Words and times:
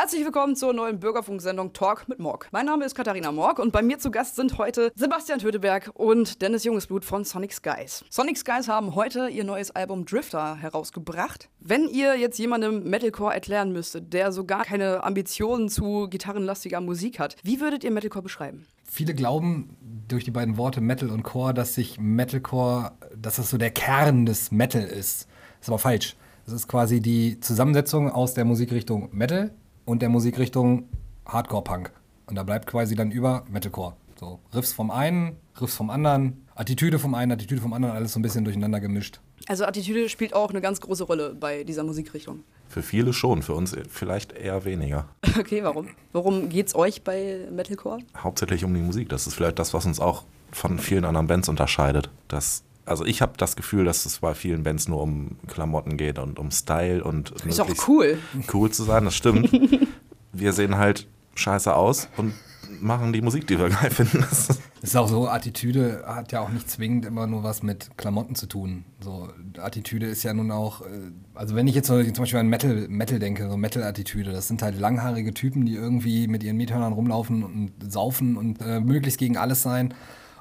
Herzlich 0.00 0.24
willkommen 0.24 0.54
zur 0.54 0.72
neuen 0.74 1.00
Bürgerfunksendung 1.00 1.72
Talk 1.72 2.08
mit 2.08 2.20
Morg. 2.20 2.46
Mein 2.52 2.66
Name 2.66 2.84
ist 2.84 2.94
Katharina 2.94 3.32
Morg 3.32 3.58
und 3.58 3.72
bei 3.72 3.82
mir 3.82 3.98
zu 3.98 4.12
Gast 4.12 4.36
sind 4.36 4.56
heute 4.56 4.92
Sebastian 4.94 5.40
Töteberg 5.40 5.90
und 5.92 6.40
Dennis 6.40 6.62
Jungesblut 6.62 7.04
von 7.04 7.24
Sonic 7.24 7.52
Skies. 7.52 8.04
Sonic 8.08 8.38
Skies 8.38 8.68
haben 8.68 8.94
heute 8.94 9.28
ihr 9.28 9.42
neues 9.42 9.72
Album 9.72 10.04
Drifter 10.04 10.54
herausgebracht. 10.54 11.48
Wenn 11.58 11.88
ihr 11.88 12.16
jetzt 12.16 12.38
jemandem 12.38 12.88
Metalcore 12.88 13.34
erklären 13.34 13.72
müsstet, 13.72 14.12
der 14.12 14.30
so 14.30 14.44
gar 14.44 14.64
keine 14.64 15.02
Ambitionen 15.02 15.68
zu 15.68 16.06
gitarrenlastiger 16.08 16.80
Musik 16.80 17.18
hat, 17.18 17.34
wie 17.42 17.60
würdet 17.60 17.82
ihr 17.82 17.90
Metalcore 17.90 18.22
beschreiben? 18.22 18.68
Viele 18.84 19.14
glauben 19.14 19.76
durch 20.06 20.22
die 20.22 20.30
beiden 20.30 20.58
Worte 20.58 20.80
Metal 20.80 21.10
und 21.10 21.24
Core, 21.24 21.54
dass 21.54 21.74
sich 21.74 21.98
Metalcore, 21.98 22.92
dass 23.16 23.34
das 23.34 23.50
so 23.50 23.58
der 23.58 23.72
Kern 23.72 24.26
des 24.26 24.52
Metal 24.52 24.84
ist. 24.84 25.26
Das 25.58 25.62
ist 25.62 25.68
aber 25.70 25.80
falsch. 25.80 26.14
Das 26.44 26.54
ist 26.54 26.68
quasi 26.68 27.00
die 27.00 27.40
Zusammensetzung 27.40 28.12
aus 28.12 28.34
der 28.34 28.44
Musikrichtung 28.44 29.08
Metal 29.10 29.50
und 29.88 30.02
der 30.02 30.10
Musikrichtung 30.10 30.84
Hardcore-Punk. 31.24 31.90
Und 32.26 32.36
da 32.36 32.42
bleibt 32.42 32.66
quasi 32.66 32.94
dann 32.94 33.10
über 33.10 33.44
Metalcore. 33.50 33.96
So 34.20 34.38
Riffs 34.54 34.72
vom 34.72 34.90
einen, 34.90 35.36
Riffs 35.58 35.76
vom 35.76 35.88
anderen, 35.88 36.46
Attitüde 36.54 36.98
vom 36.98 37.14
einen, 37.14 37.32
Attitüde 37.32 37.62
vom 37.62 37.72
anderen, 37.72 37.96
alles 37.96 38.12
so 38.12 38.18
ein 38.18 38.22
bisschen 38.22 38.44
durcheinander 38.44 38.80
gemischt. 38.80 39.20
Also 39.46 39.64
Attitüde 39.64 40.10
spielt 40.10 40.34
auch 40.34 40.50
eine 40.50 40.60
ganz 40.60 40.80
große 40.82 41.04
Rolle 41.04 41.34
bei 41.34 41.64
dieser 41.64 41.84
Musikrichtung. 41.84 42.40
Für 42.68 42.82
viele 42.82 43.14
schon, 43.14 43.42
für 43.42 43.54
uns 43.54 43.74
vielleicht 43.88 44.32
eher 44.32 44.64
weniger. 44.64 45.08
Okay, 45.38 45.62
warum? 45.62 45.88
Worum 46.12 46.48
geht's 46.48 46.74
euch 46.74 47.02
bei 47.02 47.46
Metalcore? 47.50 48.00
Hauptsächlich 48.16 48.64
um 48.64 48.74
die 48.74 48.80
Musik. 48.80 49.08
Das 49.08 49.26
ist 49.26 49.34
vielleicht 49.34 49.58
das, 49.58 49.72
was 49.72 49.86
uns 49.86 50.00
auch 50.00 50.24
von 50.50 50.78
vielen 50.80 51.04
anderen 51.04 51.28
Bands 51.28 51.48
unterscheidet. 51.48 52.10
Das 52.26 52.64
also 52.88 53.04
ich 53.04 53.22
habe 53.22 53.32
das 53.36 53.56
Gefühl, 53.56 53.84
dass 53.84 54.06
es 54.06 54.18
bei 54.18 54.34
vielen 54.34 54.62
Bands 54.62 54.88
nur 54.88 55.02
um 55.02 55.36
Klamotten 55.46 55.96
geht 55.96 56.18
und 56.18 56.38
um 56.38 56.50
Style 56.50 57.02
und 57.04 57.30
ist 57.30 57.60
auch 57.60 57.70
cool. 57.88 58.18
Cool 58.52 58.70
zu 58.70 58.84
sein, 58.84 59.04
das 59.04 59.14
stimmt. 59.14 59.50
wir 60.32 60.52
sehen 60.52 60.76
halt 60.76 61.06
scheiße 61.34 61.74
aus 61.74 62.08
und 62.16 62.34
machen 62.80 63.12
die 63.12 63.22
Musik, 63.22 63.46
die 63.46 63.58
wir 63.58 63.68
geil 63.68 63.90
finden. 63.90 64.24
Das 64.28 64.58
ist 64.82 64.96
auch 64.96 65.08
so, 65.08 65.28
Attitüde 65.28 66.04
hat 66.06 66.32
ja 66.32 66.40
auch 66.40 66.50
nicht 66.50 66.70
zwingend 66.70 67.04
immer 67.04 67.26
nur 67.26 67.42
was 67.42 67.62
mit 67.62 67.96
Klamotten 67.96 68.34
zu 68.34 68.46
tun. 68.46 68.84
So, 69.00 69.28
Attitüde 69.58 70.06
ist 70.06 70.22
ja 70.22 70.34
nun 70.34 70.50
auch, 70.50 70.82
äh, 70.82 71.10
also 71.34 71.54
wenn 71.54 71.66
ich 71.66 71.74
jetzt 71.74 71.88
so, 71.88 72.02
zum 72.02 72.12
Beispiel 72.12 72.40
an 72.40 72.48
Metal, 72.48 72.86
Metal 72.88 73.18
denke, 73.18 73.48
so 73.48 73.56
Metal-Attitüde, 73.56 74.32
das 74.32 74.48
sind 74.48 74.62
halt 74.62 74.78
langhaarige 74.78 75.34
Typen, 75.34 75.66
die 75.66 75.74
irgendwie 75.74 76.28
mit 76.28 76.42
ihren 76.42 76.56
Miethörnern 76.56 76.92
rumlaufen 76.92 77.42
und 77.42 77.72
saufen 77.90 78.36
und 78.36 78.60
äh, 78.60 78.80
möglichst 78.80 79.18
gegen 79.18 79.36
alles 79.36 79.62
sein. 79.62 79.94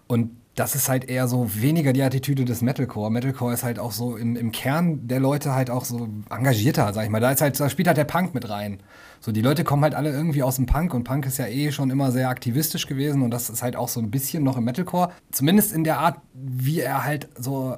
Und 0.08 0.32
das 0.58 0.74
ist 0.74 0.90
halt 0.90 1.08
eher 1.08 1.28
so 1.28 1.54
weniger 1.54 1.94
die 1.94 2.02
Attitüde 2.02 2.44
des 2.44 2.62
Metalcore. 2.62 3.12
Metalcore 3.12 3.54
ist 3.54 3.64
halt 3.64 3.78
auch 3.78 3.92
so 3.92 4.18
im, 4.18 4.36
im 4.36 4.52
Kern 4.52 5.08
der 5.08 5.20
Leute 5.20 5.54
halt 5.54 5.70
auch 5.70 5.86
so 5.86 6.10
engagierter, 6.32 6.92
sag 6.94 7.04
ich 7.04 7.12
mal. 7.12 7.20
Da, 7.20 7.32
ist 7.32 7.42
halt, 7.42 7.60
da 7.60 7.70
spielt 7.70 7.88
halt 7.88 7.98
der 7.98 8.06
Punk 8.06 8.34
mit 8.34 8.50
rein. 8.50 8.80
So, 9.20 9.32
die 9.32 9.44
Leute 9.44 9.64
kommen 9.64 9.84
halt 9.84 9.94
alle 9.94 10.12
irgendwie 10.12 10.42
aus 10.42 10.56
dem 10.56 10.66
Punk 10.66 10.96
und 10.96 11.04
Punk 11.04 11.28
ist 11.28 11.38
ja 11.38 11.46
eh 11.46 11.72
schon 11.72 11.92
immer 11.92 12.12
sehr 12.12 12.30
aktivistisch 12.30 12.88
gewesen 12.88 13.22
und 13.22 13.30
das 13.30 13.52
ist 13.52 13.62
halt 13.62 13.76
auch 13.76 13.88
so 13.88 14.00
ein 14.00 14.10
bisschen 14.10 14.44
noch 14.44 14.58
im 14.58 14.64
Metalcore. 14.64 15.12
Zumindest 15.32 15.74
in 15.74 15.84
der 15.84 16.00
Art, 16.00 16.20
wie 16.34 16.80
er 16.80 17.04
halt 17.04 17.30
so 17.38 17.78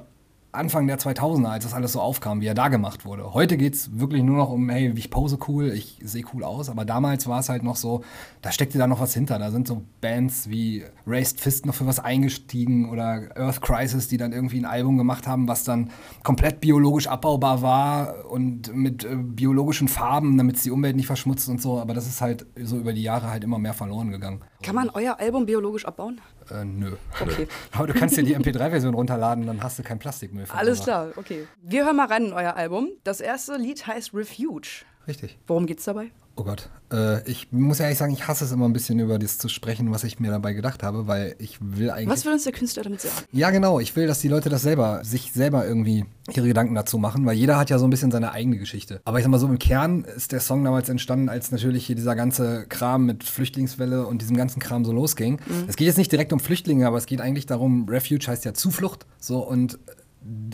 Anfang 0.52 0.86
der 0.88 0.98
2000er, 0.98 1.46
als 1.46 1.64
das 1.64 1.74
alles 1.74 1.92
so 1.92 2.00
aufkam, 2.00 2.40
wie 2.40 2.46
er 2.46 2.54
da 2.54 2.68
gemacht 2.68 3.04
wurde. 3.04 3.34
Heute 3.34 3.56
geht 3.56 3.74
es 3.74 3.98
wirklich 3.98 4.24
nur 4.24 4.36
noch 4.36 4.50
um, 4.50 4.68
hey, 4.68 4.92
ich 4.96 5.10
pose 5.10 5.38
cool, 5.46 5.68
ich 5.68 5.98
sehe 6.02 6.24
cool 6.34 6.42
aus. 6.42 6.68
Aber 6.68 6.84
damals 6.84 7.28
war 7.28 7.38
es 7.38 7.48
halt 7.48 7.62
noch 7.62 7.76
so, 7.76 8.02
da 8.42 8.50
steckte 8.50 8.76
da 8.76 8.88
noch 8.88 9.00
was 9.00 9.14
hinter. 9.14 9.38
Da 9.38 9.52
sind 9.52 9.68
so 9.68 9.82
Bands 10.00 10.50
wie 10.50 10.84
Raised 11.06 11.40
Fist 11.40 11.66
noch 11.66 11.74
für 11.74 11.86
was 11.86 12.00
eingestiegen 12.00 12.90
oder 12.90 13.28
Earth 13.36 13.60
Crisis, 13.60 14.08
die 14.08 14.16
dann 14.16 14.32
irgendwie 14.32 14.58
ein 14.58 14.64
Album 14.64 14.98
gemacht 14.98 15.28
haben, 15.28 15.46
was 15.46 15.62
dann 15.62 15.90
komplett 16.24 16.60
biologisch 16.60 17.06
abbaubar 17.06 17.62
war 17.62 18.28
und 18.28 18.74
mit 18.74 19.04
äh, 19.04 19.14
biologischen 19.14 19.86
Farben, 19.86 20.36
damit 20.36 20.56
es 20.56 20.62
die 20.64 20.72
Umwelt 20.72 20.96
nicht 20.96 21.06
verschmutzt 21.06 21.48
und 21.48 21.62
so. 21.62 21.78
Aber 21.78 21.94
das 21.94 22.08
ist 22.08 22.20
halt 22.20 22.46
so 22.60 22.76
über 22.76 22.92
die 22.92 23.02
Jahre 23.02 23.30
halt 23.30 23.44
immer 23.44 23.58
mehr 23.58 23.74
verloren 23.74 24.10
gegangen. 24.10 24.40
Kann 24.62 24.74
man 24.74 24.90
euer 24.90 25.18
Album 25.20 25.46
biologisch 25.46 25.86
abbauen? 25.86 26.20
Äh, 26.50 26.64
nö. 26.64 26.96
Okay. 27.20 27.48
Aber 27.72 27.86
du 27.86 27.94
kannst 27.94 28.16
dir 28.16 28.22
die 28.22 28.36
MP3-Version 28.36 28.94
runterladen, 28.94 29.46
dann 29.46 29.62
hast 29.62 29.78
du 29.78 29.82
kein 29.82 29.98
Plastikmüll. 29.98 30.46
Alles 30.48 30.82
klar, 30.82 31.08
okay. 31.16 31.46
Wir 31.62 31.84
hören 31.84 31.96
mal 31.96 32.06
rein 32.06 32.26
in 32.26 32.32
euer 32.32 32.56
Album. 32.56 32.90
Das 33.04 33.20
erste 33.20 33.56
Lied 33.56 33.86
heißt 33.86 34.14
Refuge. 34.14 34.84
Richtig. 35.06 35.38
Worum 35.46 35.66
geht's 35.66 35.84
dabei? 35.84 36.10
Oh 36.40 36.44
Gott. 36.44 36.70
Äh, 36.90 37.22
ich 37.30 37.52
muss 37.52 37.80
ehrlich 37.80 37.98
sagen, 37.98 38.14
ich 38.14 38.26
hasse 38.26 38.46
es 38.46 38.50
immer 38.50 38.66
ein 38.66 38.72
bisschen 38.72 38.98
über 38.98 39.18
das 39.18 39.36
zu 39.36 39.50
sprechen, 39.50 39.90
was 39.90 40.04
ich 40.04 40.20
mir 40.20 40.30
dabei 40.30 40.54
gedacht 40.54 40.82
habe, 40.82 41.06
weil 41.06 41.34
ich 41.38 41.58
will 41.60 41.90
eigentlich. 41.90 42.08
Was 42.08 42.24
will 42.24 42.32
uns 42.32 42.44
der 42.44 42.54
Künstler 42.54 42.82
damit 42.82 43.02
sagen? 43.02 43.14
Ja, 43.30 43.50
genau. 43.50 43.78
Ich 43.78 43.94
will, 43.94 44.06
dass 44.06 44.20
die 44.20 44.28
Leute 44.28 44.48
das 44.48 44.62
selber, 44.62 45.04
sich 45.04 45.32
selber 45.32 45.66
irgendwie 45.66 46.06
ihre 46.32 46.48
Gedanken 46.48 46.74
dazu 46.74 46.96
machen, 46.96 47.26
weil 47.26 47.36
jeder 47.36 47.58
hat 47.58 47.68
ja 47.68 47.78
so 47.78 47.86
ein 47.86 47.90
bisschen 47.90 48.10
seine 48.10 48.32
eigene 48.32 48.56
Geschichte. 48.56 49.02
Aber 49.04 49.18
ich 49.18 49.24
sag 49.24 49.30
mal 49.30 49.38
so, 49.38 49.48
im 49.48 49.58
Kern 49.58 50.04
ist 50.04 50.32
der 50.32 50.40
Song 50.40 50.64
damals 50.64 50.88
entstanden, 50.88 51.28
als 51.28 51.50
natürlich 51.50 51.84
hier 51.84 51.96
dieser 51.96 52.16
ganze 52.16 52.64
Kram 52.70 53.04
mit 53.04 53.22
Flüchtlingswelle 53.22 54.06
und 54.06 54.22
diesem 54.22 54.38
ganzen 54.38 54.60
Kram 54.60 54.86
so 54.86 54.92
losging. 54.92 55.42
Mhm. 55.46 55.64
Es 55.68 55.76
geht 55.76 55.88
jetzt 55.88 55.98
nicht 55.98 56.10
direkt 56.10 56.32
um 56.32 56.40
Flüchtlinge, 56.40 56.86
aber 56.86 56.96
es 56.96 57.04
geht 57.04 57.20
eigentlich 57.20 57.44
darum, 57.44 57.86
Refuge 57.86 58.26
heißt 58.26 58.46
ja 58.46 58.54
Zuflucht. 58.54 59.04
So 59.18 59.46
und 59.46 59.78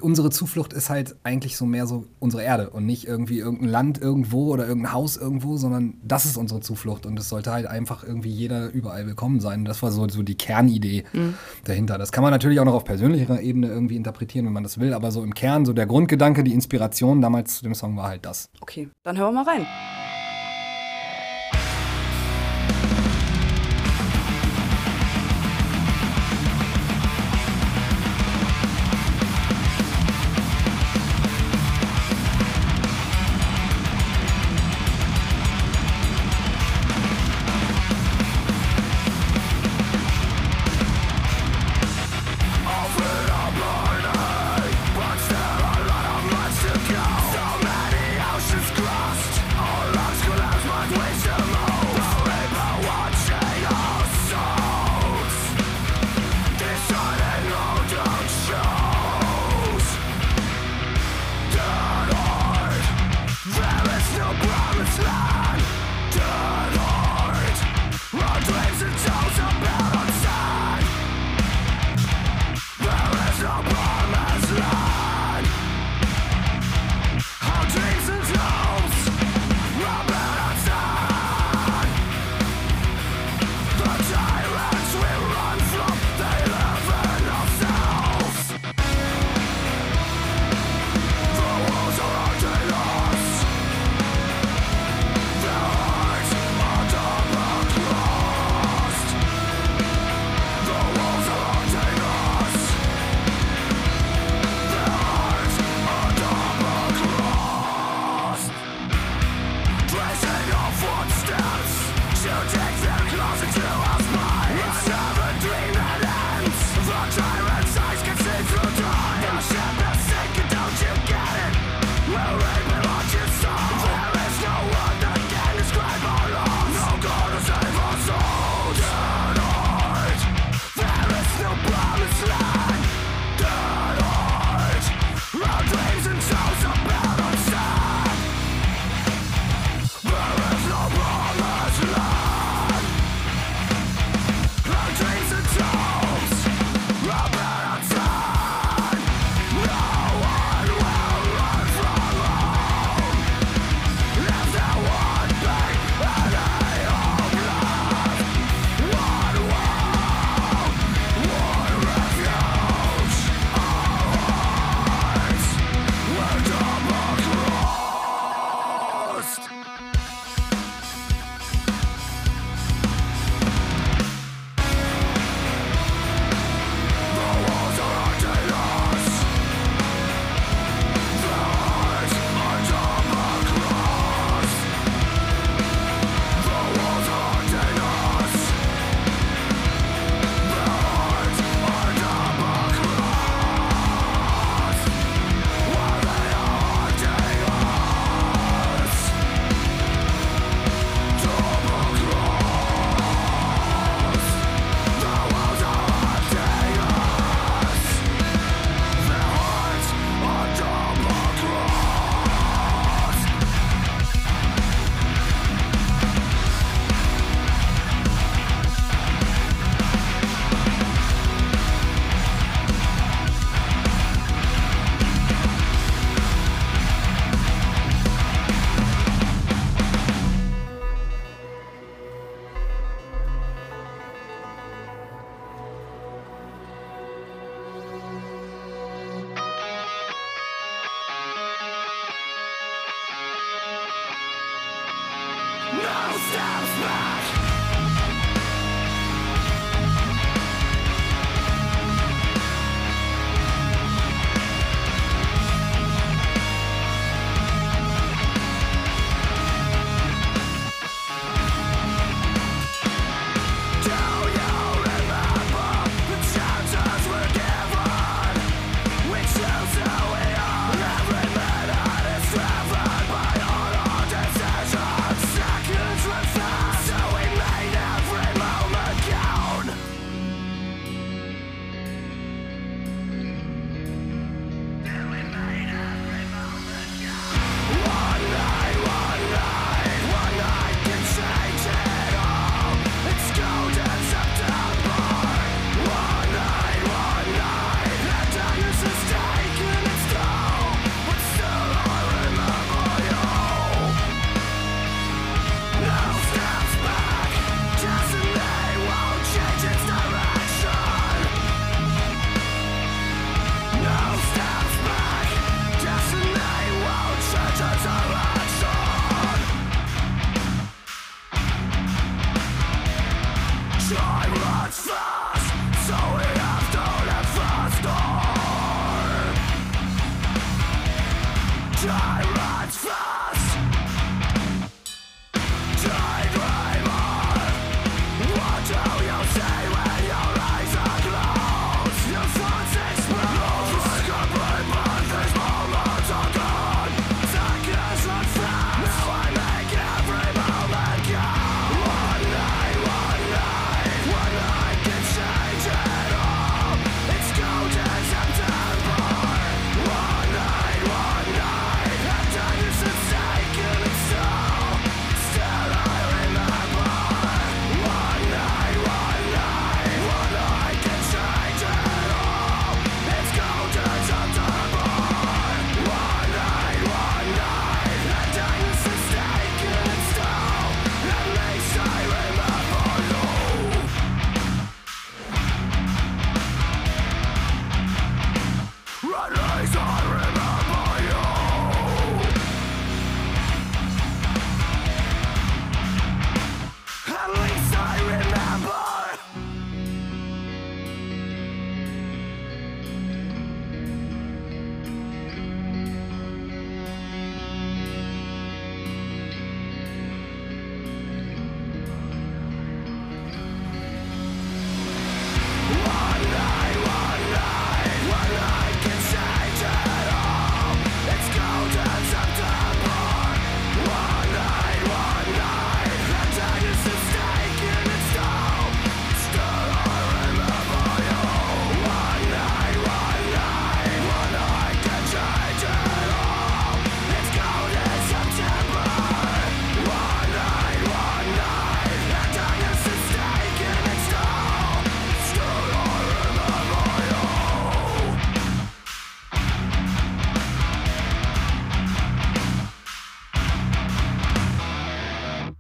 unsere 0.00 0.30
Zuflucht 0.30 0.72
ist 0.72 0.90
halt 0.90 1.16
eigentlich 1.24 1.56
so 1.56 1.66
mehr 1.66 1.86
so 1.86 2.04
unsere 2.20 2.42
Erde 2.42 2.70
und 2.70 2.86
nicht 2.86 3.04
irgendwie 3.06 3.38
irgendein 3.38 3.68
Land 3.68 4.00
irgendwo 4.00 4.52
oder 4.52 4.66
irgendein 4.66 4.92
Haus 4.92 5.16
irgendwo, 5.16 5.56
sondern 5.56 5.94
das 6.04 6.24
ist 6.24 6.36
unsere 6.36 6.60
Zuflucht 6.60 7.04
und 7.04 7.18
es 7.18 7.28
sollte 7.28 7.52
halt 7.52 7.66
einfach 7.66 8.04
irgendwie 8.04 8.30
jeder 8.30 8.70
überall 8.70 9.06
willkommen 9.06 9.40
sein. 9.40 9.64
Das 9.64 9.82
war 9.82 9.90
so, 9.90 10.08
so 10.08 10.22
die 10.22 10.36
Kernidee 10.36 11.04
mhm. 11.12 11.34
dahinter. 11.64 11.98
Das 11.98 12.12
kann 12.12 12.22
man 12.22 12.30
natürlich 12.30 12.60
auch 12.60 12.64
noch 12.64 12.74
auf 12.74 12.84
persönlicher 12.84 13.40
Ebene 13.40 13.68
irgendwie 13.68 13.96
interpretieren, 13.96 14.46
wenn 14.46 14.52
man 14.52 14.62
das 14.62 14.78
will, 14.78 14.94
aber 14.94 15.10
so 15.10 15.24
im 15.24 15.34
Kern, 15.34 15.64
so 15.64 15.72
der 15.72 15.86
Grundgedanke, 15.86 16.44
die 16.44 16.52
Inspiration 16.52 17.20
damals 17.20 17.56
zu 17.58 17.64
dem 17.64 17.74
Song 17.74 17.96
war 17.96 18.08
halt 18.08 18.24
das. 18.24 18.48
Okay, 18.60 18.88
dann 19.02 19.18
hören 19.18 19.34
wir 19.34 19.44
mal 19.44 19.50
rein. 19.50 19.66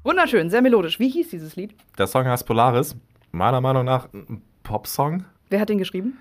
Wunderschön, 0.06 0.50
sehr 0.50 0.62
melodisch. 0.62 1.00
Wie 1.00 1.08
hieß 1.08 1.30
dieses 1.30 1.56
Lied? 1.56 1.74
Der 1.98 2.06
Song 2.06 2.26
heißt 2.26 2.46
Polaris. 2.46 2.94
Meiner 3.32 3.60
Meinung 3.60 3.84
nach 3.84 4.06
ein 4.14 4.40
Popsong. 4.62 5.24
Wer 5.50 5.58
hat 5.58 5.68
den 5.68 5.78
geschrieben? 5.78 6.18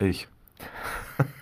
Ich. 0.00 0.26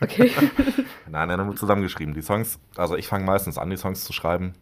Okay. 0.03 0.31
Nein, 1.11 1.29
nein, 1.29 1.47
nur 1.47 1.57
zusammengeschrieben. 1.57 2.13
Die 2.13 2.21
Songs, 2.21 2.59
also 2.77 2.97
ich 2.97 3.07
fange 3.07 3.25
meistens 3.25 3.57
an, 3.57 3.71
die 3.71 3.77
Songs 3.79 4.05
zu 4.05 4.13
schreiben. 4.13 4.53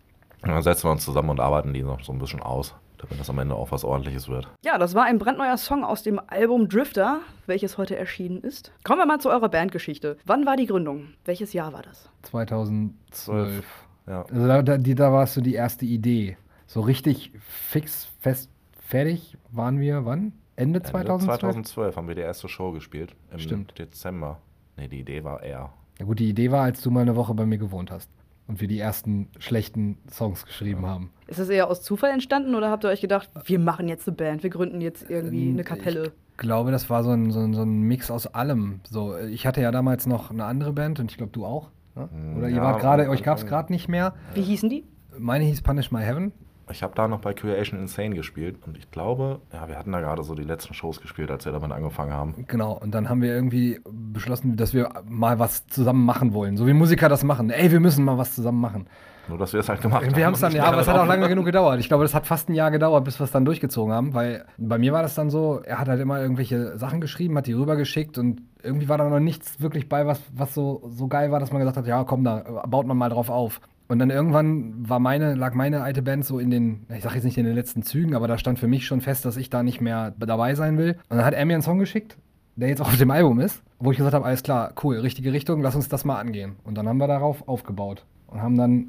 Und 0.42 0.50
dann 0.50 0.62
setzen 0.62 0.84
wir 0.84 0.92
uns 0.92 1.04
zusammen 1.04 1.30
und 1.30 1.40
arbeiten 1.40 1.72
die 1.74 1.82
noch 1.82 2.04
so 2.04 2.12
ein 2.12 2.18
bisschen 2.20 2.40
aus, 2.40 2.74
damit 2.98 3.18
das 3.18 3.28
am 3.28 3.38
Ende 3.38 3.56
auch 3.56 3.72
was 3.72 3.84
ordentliches 3.84 4.28
wird. 4.28 4.46
ja, 4.64 4.78
das 4.78 4.94
war 4.94 5.04
ein 5.04 5.18
brandneuer 5.18 5.56
Song 5.56 5.82
aus 5.82 6.04
dem 6.04 6.20
Album 6.28 6.68
Drifter, 6.68 7.20
welches 7.46 7.78
heute 7.78 7.96
erschienen 7.96 8.42
ist. 8.42 8.70
Kommen 8.84 9.00
wir 9.00 9.06
mal 9.06 9.18
zu 9.18 9.30
eurer 9.30 9.48
Bandgeschichte. 9.48 10.18
Wann 10.24 10.46
war 10.46 10.56
die 10.56 10.66
Gründung? 10.66 11.14
Welches 11.24 11.52
Jahr 11.52 11.72
war 11.72 11.82
das? 11.82 12.08
2012. 12.22 13.64
Ja. 14.06 14.22
Also 14.22 14.46
da, 14.46 14.62
da, 14.62 14.78
da 14.78 15.12
war 15.12 15.24
es 15.24 15.34
so 15.34 15.40
die 15.40 15.54
erste 15.54 15.84
Idee. 15.84 16.36
So 16.68 16.82
richtig 16.82 17.32
fix, 17.40 18.04
fest, 18.20 18.50
fertig 18.86 19.38
waren 19.50 19.80
wir 19.80 20.04
wann? 20.04 20.34
Ende 20.54 20.80
Ende 20.80 20.82
2012? 20.82 21.40
2012 21.40 21.96
haben 21.96 22.08
wir 22.08 22.14
die 22.14 22.20
erste 22.20 22.46
Show 22.46 22.72
gespielt. 22.72 23.16
Im 23.32 23.38
Stimmt. 23.38 23.78
Dezember. 23.78 24.38
Nee, 24.76 24.86
die 24.86 25.00
Idee 25.00 25.24
war 25.24 25.42
eher. 25.42 25.72
Ja 25.98 26.04
gut, 26.04 26.18
die 26.18 26.28
Idee 26.28 26.50
war, 26.50 26.64
als 26.64 26.82
du 26.82 26.90
mal 26.90 27.00
eine 27.00 27.16
Woche 27.16 27.32
bei 27.32 27.46
mir 27.46 27.56
gewohnt 27.56 27.90
hast 27.90 28.10
und 28.48 28.60
wir 28.60 28.68
die 28.68 28.78
ersten 28.78 29.30
schlechten 29.38 29.96
Songs 30.10 30.44
geschrieben 30.44 30.84
haben. 30.84 31.10
Ist 31.26 31.38
das 31.38 31.48
eher 31.48 31.70
aus 31.70 31.82
Zufall 31.82 32.10
entstanden 32.10 32.54
oder 32.54 32.70
habt 32.70 32.84
ihr 32.84 32.90
euch 32.90 33.00
gedacht, 33.00 33.30
wir 33.46 33.58
machen 33.58 33.88
jetzt 33.88 34.06
eine 34.06 34.16
Band, 34.16 34.42
wir 34.42 34.50
gründen 34.50 34.82
jetzt 34.82 35.08
irgendwie 35.08 35.46
Ähm, 35.48 35.54
eine 35.54 35.64
Kapelle? 35.64 36.12
Ich 36.32 36.36
glaube, 36.36 36.70
das 36.70 36.90
war 36.90 37.02
so 37.02 37.12
ein, 37.12 37.30
so 37.30 37.40
ein, 37.40 37.54
so 37.54 37.62
ein 37.62 37.80
Mix 37.80 38.10
aus 38.10 38.26
allem. 38.26 38.80
So, 38.86 39.16
ich 39.16 39.46
hatte 39.46 39.62
ja 39.62 39.70
damals 39.70 40.06
noch 40.06 40.30
eine 40.30 40.44
andere 40.44 40.74
Band 40.74 41.00
und 41.00 41.10
ich 41.10 41.16
glaube, 41.16 41.32
du 41.32 41.46
auch. 41.46 41.70
Ne? 41.96 42.10
Oder 42.36 42.50
ihr 42.50 42.56
ja, 42.56 42.62
wart 42.62 42.80
gerade, 42.80 43.08
euch 43.08 43.22
gab 43.22 43.38
es 43.38 43.46
gerade 43.46 43.72
nicht 43.72 43.88
mehr. 43.88 44.14
Wie 44.34 44.42
hießen 44.42 44.68
die? 44.68 44.84
Meine 45.18 45.44
hieß 45.44 45.62
Punish 45.62 45.90
My 45.90 46.02
Heaven. 46.02 46.32
Ich 46.70 46.82
habe 46.82 46.94
da 46.94 47.08
noch 47.08 47.20
bei 47.20 47.34
Creation 47.34 47.80
Insane 47.80 48.14
gespielt 48.14 48.56
und 48.66 48.76
ich 48.76 48.90
glaube, 48.90 49.40
ja, 49.52 49.68
wir 49.68 49.78
hatten 49.78 49.92
da 49.92 50.00
gerade 50.00 50.22
so 50.22 50.34
die 50.34 50.44
letzten 50.44 50.74
Shows 50.74 51.00
gespielt, 51.00 51.30
als 51.30 51.44
wir 51.44 51.52
damit 51.52 51.72
angefangen 51.72 52.12
haben. 52.12 52.44
Genau, 52.46 52.72
und 52.72 52.94
dann 52.94 53.08
haben 53.08 53.22
wir 53.22 53.32
irgendwie 53.34 53.80
beschlossen, 53.88 54.56
dass 54.56 54.74
wir 54.74 54.90
mal 55.08 55.38
was 55.38 55.66
zusammen 55.66 56.04
machen 56.04 56.34
wollen. 56.34 56.56
So 56.56 56.66
wie 56.66 56.72
Musiker 56.72 57.08
das 57.08 57.24
machen. 57.24 57.50
Ey, 57.50 57.70
wir 57.70 57.80
müssen 57.80 58.04
mal 58.04 58.18
was 58.18 58.34
zusammen 58.34 58.60
machen. 58.60 58.86
Nur, 59.28 59.36
dass 59.36 59.52
wir 59.52 59.60
es 59.60 59.68
halt 59.68 59.82
gemacht 59.82 60.06
haben. 60.06 60.16
Wir 60.16 60.24
haben 60.24 60.34
es 60.34 60.40
dann, 60.40 60.52
ja, 60.52 60.64
aber 60.64 60.80
es 60.80 60.88
hat 60.88 60.96
auch 60.96 61.06
lange 61.06 61.28
genug 61.28 61.44
gedauert. 61.44 61.78
Ich 61.80 61.88
glaube, 61.88 62.02
das 62.02 62.14
hat 62.14 62.26
fast 62.26 62.48
ein 62.48 62.54
Jahr 62.54 62.70
gedauert, 62.70 63.04
bis 63.04 63.20
wir 63.20 63.24
es 63.24 63.30
dann 63.30 63.44
durchgezogen 63.44 63.92
haben, 63.92 64.14
weil 64.14 64.46
bei 64.56 64.78
mir 64.78 64.92
war 64.92 65.02
das 65.02 65.14
dann 65.14 65.28
so, 65.28 65.60
er 65.60 65.78
hat 65.78 65.88
halt 65.88 66.00
immer 66.00 66.20
irgendwelche 66.20 66.78
Sachen 66.78 67.00
geschrieben, 67.00 67.36
hat 67.36 67.46
die 67.46 67.52
rübergeschickt 67.52 68.16
und 68.16 68.40
irgendwie 68.62 68.88
war 68.88 68.96
da 68.96 69.08
noch 69.08 69.20
nichts 69.20 69.60
wirklich 69.60 69.88
bei, 69.88 70.06
was, 70.06 70.20
was 70.32 70.54
so, 70.54 70.82
so 70.88 71.08
geil 71.08 71.30
war, 71.30 71.40
dass 71.40 71.52
man 71.52 71.60
gesagt 71.60 71.76
hat, 71.76 71.86
ja, 71.86 72.04
komm, 72.04 72.24
da 72.24 72.62
baut 72.66 72.86
man 72.86 72.96
mal 72.96 73.10
drauf 73.10 73.28
auf. 73.28 73.60
Und 73.88 73.98
dann 73.98 74.10
irgendwann 74.10 74.88
war 74.88 74.98
meine, 74.98 75.34
lag 75.34 75.54
meine 75.54 75.82
alte 75.82 76.02
Band 76.02 76.24
so 76.24 76.38
in 76.38 76.50
den, 76.50 76.86
ich 76.94 77.02
sag 77.02 77.14
jetzt 77.14 77.24
nicht 77.24 77.38
in 77.38 77.46
den 77.46 77.54
letzten 77.54 77.82
Zügen, 77.82 78.14
aber 78.14 78.28
da 78.28 78.36
stand 78.36 78.58
für 78.58 78.68
mich 78.68 78.86
schon 78.86 79.00
fest, 79.00 79.24
dass 79.24 79.38
ich 79.38 79.48
da 79.48 79.62
nicht 79.62 79.80
mehr 79.80 80.12
dabei 80.18 80.54
sein 80.54 80.76
will. 80.76 80.98
Und 81.08 81.16
dann 81.16 81.24
hat 81.24 81.34
er 81.34 81.44
mir 81.46 81.54
einen 81.54 81.62
Song 81.62 81.78
geschickt, 81.78 82.18
der 82.56 82.68
jetzt 82.68 82.82
auch 82.82 82.88
auf 82.88 82.98
dem 82.98 83.10
Album 83.10 83.40
ist, 83.40 83.62
wo 83.78 83.90
ich 83.90 83.96
gesagt 83.96 84.14
habe, 84.14 84.26
alles 84.26 84.42
klar, 84.42 84.74
cool, 84.82 84.98
richtige 84.98 85.32
Richtung, 85.32 85.62
lass 85.62 85.74
uns 85.74 85.88
das 85.88 86.04
mal 86.04 86.20
angehen. 86.20 86.56
Und 86.64 86.76
dann 86.76 86.86
haben 86.86 86.98
wir 86.98 87.06
darauf 87.06 87.48
aufgebaut 87.48 88.04
und 88.26 88.42
haben 88.42 88.58
dann, 88.58 88.88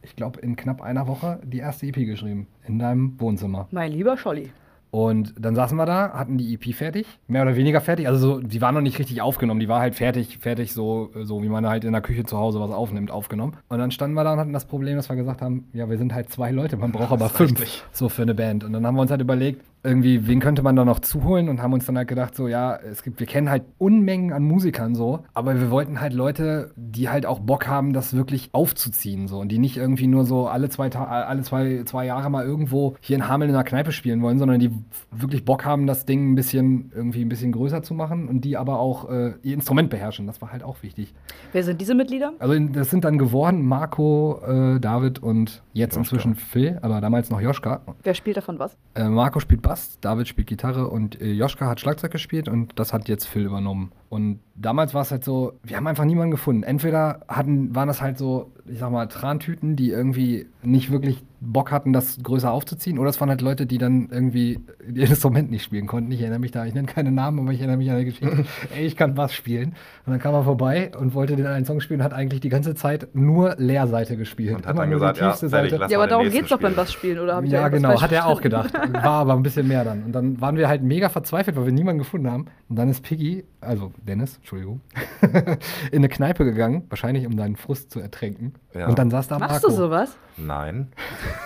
ich 0.00 0.16
glaube, 0.16 0.40
in 0.40 0.56
knapp 0.56 0.80
einer 0.80 1.06
Woche 1.06 1.40
die 1.44 1.58
erste 1.58 1.86
EP 1.86 1.96
geschrieben. 1.96 2.46
In 2.66 2.78
deinem 2.78 3.20
Wohnzimmer. 3.20 3.68
Mein 3.70 3.92
lieber 3.92 4.16
Scholli. 4.16 4.50
Und 4.90 5.34
dann 5.38 5.54
saßen 5.54 5.76
wir 5.76 5.84
da, 5.84 6.12
hatten 6.12 6.38
die 6.38 6.54
EP 6.54 6.74
fertig, 6.74 7.06
mehr 7.26 7.42
oder 7.42 7.56
weniger 7.56 7.80
fertig. 7.80 8.08
Also 8.08 8.36
so, 8.36 8.40
die 8.40 8.60
war 8.62 8.72
noch 8.72 8.80
nicht 8.80 8.98
richtig 8.98 9.20
aufgenommen, 9.20 9.60
die 9.60 9.68
war 9.68 9.80
halt 9.80 9.94
fertig, 9.94 10.38
fertig, 10.38 10.72
so, 10.72 11.10
so 11.22 11.42
wie 11.42 11.48
man 11.48 11.66
halt 11.66 11.84
in 11.84 11.92
der 11.92 12.00
Küche 12.00 12.24
zu 12.24 12.38
Hause 12.38 12.58
was 12.60 12.70
aufnimmt, 12.70 13.10
aufgenommen. 13.10 13.56
Und 13.68 13.78
dann 13.78 13.90
standen 13.90 14.14
wir 14.14 14.24
da 14.24 14.32
und 14.32 14.38
hatten 14.38 14.52
das 14.52 14.64
Problem, 14.64 14.96
dass 14.96 15.08
wir 15.10 15.16
gesagt 15.16 15.42
haben, 15.42 15.68
ja, 15.74 15.90
wir 15.90 15.98
sind 15.98 16.14
halt 16.14 16.30
zwei 16.30 16.50
Leute, 16.50 16.76
man 16.78 16.92
braucht 16.92 17.12
aber 17.12 17.28
fünf 17.28 17.84
so 17.92 18.08
für 18.08 18.22
eine 18.22 18.34
Band. 18.34 18.64
Und 18.64 18.72
dann 18.72 18.86
haben 18.86 18.94
wir 18.94 19.02
uns 19.02 19.10
halt 19.10 19.20
überlegt, 19.20 19.62
irgendwie, 19.82 20.26
wen 20.26 20.40
könnte 20.40 20.62
man 20.62 20.76
da 20.76 20.84
noch 20.84 21.00
zuholen 21.00 21.48
und 21.48 21.62
haben 21.62 21.72
uns 21.72 21.86
dann 21.86 21.96
halt 21.96 22.08
gedacht, 22.08 22.34
so, 22.34 22.48
ja, 22.48 22.76
es 22.76 23.02
gibt, 23.02 23.20
wir 23.20 23.26
kennen 23.26 23.48
halt 23.48 23.64
Unmengen 23.78 24.32
an 24.32 24.42
Musikern 24.42 24.94
so, 24.94 25.20
aber 25.34 25.58
wir 25.60 25.70
wollten 25.70 26.00
halt 26.00 26.12
Leute, 26.12 26.72
die 26.76 27.08
halt 27.08 27.26
auch 27.26 27.40
Bock 27.40 27.66
haben, 27.66 27.92
das 27.92 28.14
wirklich 28.14 28.50
aufzuziehen 28.52 29.28
so 29.28 29.38
und 29.38 29.50
die 29.50 29.58
nicht 29.58 29.76
irgendwie 29.76 30.06
nur 30.06 30.24
so 30.24 30.48
alle 30.48 30.68
zwei, 30.68 30.90
alle 30.90 31.42
zwei, 31.42 31.82
zwei 31.84 32.06
Jahre 32.06 32.30
mal 32.30 32.44
irgendwo 32.44 32.96
hier 33.00 33.16
in 33.16 33.28
Hameln 33.28 33.50
in 33.50 33.56
einer 33.56 33.64
Kneipe 33.64 33.92
spielen 33.92 34.22
wollen, 34.22 34.38
sondern 34.38 34.58
die 34.58 34.70
wirklich 35.10 35.44
Bock 35.44 35.64
haben, 35.64 35.86
das 35.86 36.06
Ding 36.06 36.32
ein 36.32 36.34
bisschen 36.34 36.92
irgendwie 36.94 37.24
ein 37.24 37.28
bisschen 37.28 37.52
größer 37.52 37.82
zu 37.82 37.94
machen 37.94 38.28
und 38.28 38.44
die 38.44 38.56
aber 38.56 38.78
auch 38.78 39.08
äh, 39.10 39.34
ihr 39.42 39.54
Instrument 39.54 39.90
beherrschen. 39.90 40.26
Das 40.26 40.42
war 40.42 40.52
halt 40.52 40.62
auch 40.62 40.82
wichtig. 40.82 41.14
Wer 41.52 41.62
sind 41.62 41.80
diese 41.80 41.94
Mitglieder? 41.94 42.32
Also 42.38 42.58
das 42.58 42.90
sind 42.90 43.04
dann 43.04 43.18
geworden 43.18 43.62
Marco, 43.64 44.40
äh, 44.46 44.80
David 44.80 45.22
und 45.22 45.62
jetzt 45.72 45.96
Joschka. 45.96 46.00
inzwischen 46.00 46.34
Phil, 46.34 46.78
aber 46.82 47.00
damals 47.00 47.30
noch 47.30 47.40
Joschka. 47.40 47.80
Wer 48.02 48.14
spielt 48.14 48.36
davon 48.36 48.58
was? 48.58 48.76
Äh, 48.94 49.08
Marco 49.08 49.40
spielt 49.40 49.62
Bass, 49.68 49.98
David 50.00 50.26
spielt 50.28 50.46
Gitarre 50.46 50.88
und 50.88 51.20
äh, 51.20 51.30
Joschka 51.30 51.66
hat 51.66 51.78
Schlagzeug 51.78 52.10
gespielt 52.10 52.48
und 52.48 52.78
das 52.78 52.94
hat 52.94 53.06
jetzt 53.06 53.26
Phil 53.26 53.44
übernommen. 53.44 53.92
Und 54.08 54.40
damals 54.54 54.94
war 54.94 55.02
es 55.02 55.10
halt 55.10 55.22
so, 55.22 55.52
wir 55.62 55.76
haben 55.76 55.86
einfach 55.86 56.04
niemanden 56.04 56.30
gefunden. 56.30 56.62
Entweder 56.62 57.20
hatten, 57.28 57.74
waren 57.74 57.88
das 57.88 58.00
halt 58.00 58.16
so, 58.16 58.50
ich 58.66 58.78
sag 58.78 58.90
mal, 58.90 59.06
Trantüten, 59.06 59.76
die 59.76 59.90
irgendwie 59.90 60.46
nicht 60.62 60.90
wirklich 60.90 61.22
Bock 61.40 61.70
hatten, 61.70 61.92
das 61.92 62.18
größer 62.22 62.50
aufzuziehen, 62.50 62.98
oder 62.98 63.10
es 63.10 63.20
waren 63.20 63.28
halt 63.28 63.42
Leute, 63.42 63.64
die 63.64 63.78
dann 63.78 64.08
irgendwie 64.10 64.60
ihr 64.92 65.08
Instrument 65.08 65.50
nicht 65.50 65.62
spielen 65.62 65.86
konnten. 65.86 66.10
Ich 66.10 66.20
erinnere 66.20 66.40
mich 66.40 66.50
da, 66.50 66.64
ich 66.66 66.74
nenne 66.74 66.88
keine 66.88 67.12
Namen, 67.12 67.38
aber 67.38 67.52
ich 67.52 67.60
erinnere 67.60 67.76
mich 67.76 67.90
an 67.90 67.96
eine 67.96 68.04
Geschichte. 68.06 68.44
Ey, 68.76 68.86
ich 68.86 68.96
kann 68.96 69.14
Bass 69.14 69.32
spielen. 69.32 69.74
Und 70.04 70.12
dann 70.12 70.18
kam 70.18 70.34
er 70.34 70.42
vorbei 70.42 70.90
und 70.98 71.14
wollte 71.14 71.36
den 71.36 71.46
einen 71.46 71.64
Song 71.64 71.80
spielen 71.80 72.00
und 72.00 72.04
hat 72.04 72.12
eigentlich 72.12 72.40
die 72.40 72.48
ganze 72.48 72.74
Zeit 72.74 73.08
nur 73.14 73.54
Leerseite 73.58 74.16
gespielt. 74.16 74.56
Und 74.56 74.66
hat 74.66 74.74
Immer 74.74 74.82
dann 74.82 74.90
gesagt, 74.90 75.18
ja, 75.18 75.32
Seite. 75.34 75.86
ja, 75.88 75.98
aber 75.98 76.08
darum 76.08 76.28
geht 76.30 76.42
es 76.44 76.48
doch 76.48 76.58
beim 76.58 76.74
Bass 76.74 76.92
spielen, 76.92 77.20
oder? 77.20 77.42
ja, 77.44 77.68
genau, 77.68 78.00
hat 78.00 78.12
er 78.12 78.26
auch 78.26 78.40
gedacht. 78.40 78.74
War 78.74 79.20
aber 79.20 79.34
ein 79.34 79.42
bisschen 79.42 79.68
mehr 79.68 79.84
dann. 79.84 80.02
Und 80.04 80.12
dann 80.12 80.40
waren 80.40 80.56
wir 80.56 80.66
halt 80.68 80.82
mega 80.82 81.08
verzweifelt, 81.08 81.56
weil 81.56 81.66
wir 81.66 81.72
niemanden 81.72 82.00
gefunden 82.00 82.30
haben. 82.30 82.46
Und 82.68 82.76
dann 82.76 82.88
ist 82.88 83.02
Piggy, 83.02 83.44
also 83.60 83.92
Dennis, 84.02 84.36
Entschuldigung, 84.36 84.80
in 85.90 85.98
eine 85.98 86.08
Kneipe 86.08 86.44
gegangen, 86.44 86.84
wahrscheinlich 86.88 87.26
um 87.26 87.36
deinen 87.36 87.56
Frust 87.56 87.90
zu 87.90 88.00
ertränken. 88.00 88.54
Ja. 88.74 88.88
Und 88.88 88.98
dann 88.98 89.10
saß 89.10 89.28
da 89.28 89.38
Marco. 89.38 89.52
Machst 89.52 89.64
du 89.64 89.70
sowas? 89.70 90.16
Nein. 90.36 90.92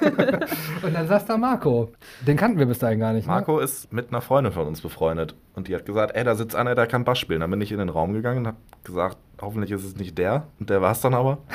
und 0.82 0.94
dann 0.94 1.08
saß 1.08 1.26
da 1.26 1.36
Marco. 1.36 1.92
Den 2.26 2.36
kannten 2.36 2.58
wir 2.58 2.66
bis 2.66 2.78
dahin 2.78 3.00
gar 3.00 3.12
nicht. 3.12 3.26
Ne? 3.26 3.32
Marco 3.32 3.56
ne? 3.56 3.64
ist 3.64 3.92
mit 3.92 4.08
einer 4.08 4.20
Freundin 4.20 4.52
von 4.52 4.66
uns 4.66 4.80
befreundet. 4.80 5.34
Und 5.54 5.68
die 5.68 5.74
hat 5.74 5.86
gesagt, 5.86 6.14
ey, 6.14 6.24
da 6.24 6.34
sitzt 6.34 6.56
einer, 6.56 6.74
der 6.74 6.86
kann 6.86 7.04
Bass 7.04 7.18
spielen. 7.18 7.40
Dann 7.40 7.50
bin 7.50 7.60
ich 7.60 7.72
in 7.72 7.78
den 7.78 7.88
Raum 7.88 8.12
gegangen 8.12 8.38
und 8.40 8.46
habe 8.48 8.56
gesagt, 8.84 9.18
hoffentlich 9.40 9.70
ist 9.70 9.84
es 9.84 9.96
nicht 9.96 10.18
der. 10.18 10.46
Und 10.58 10.70
der 10.70 10.80
war 10.80 10.92
es 10.92 11.00
dann 11.00 11.14
aber. 11.14 11.38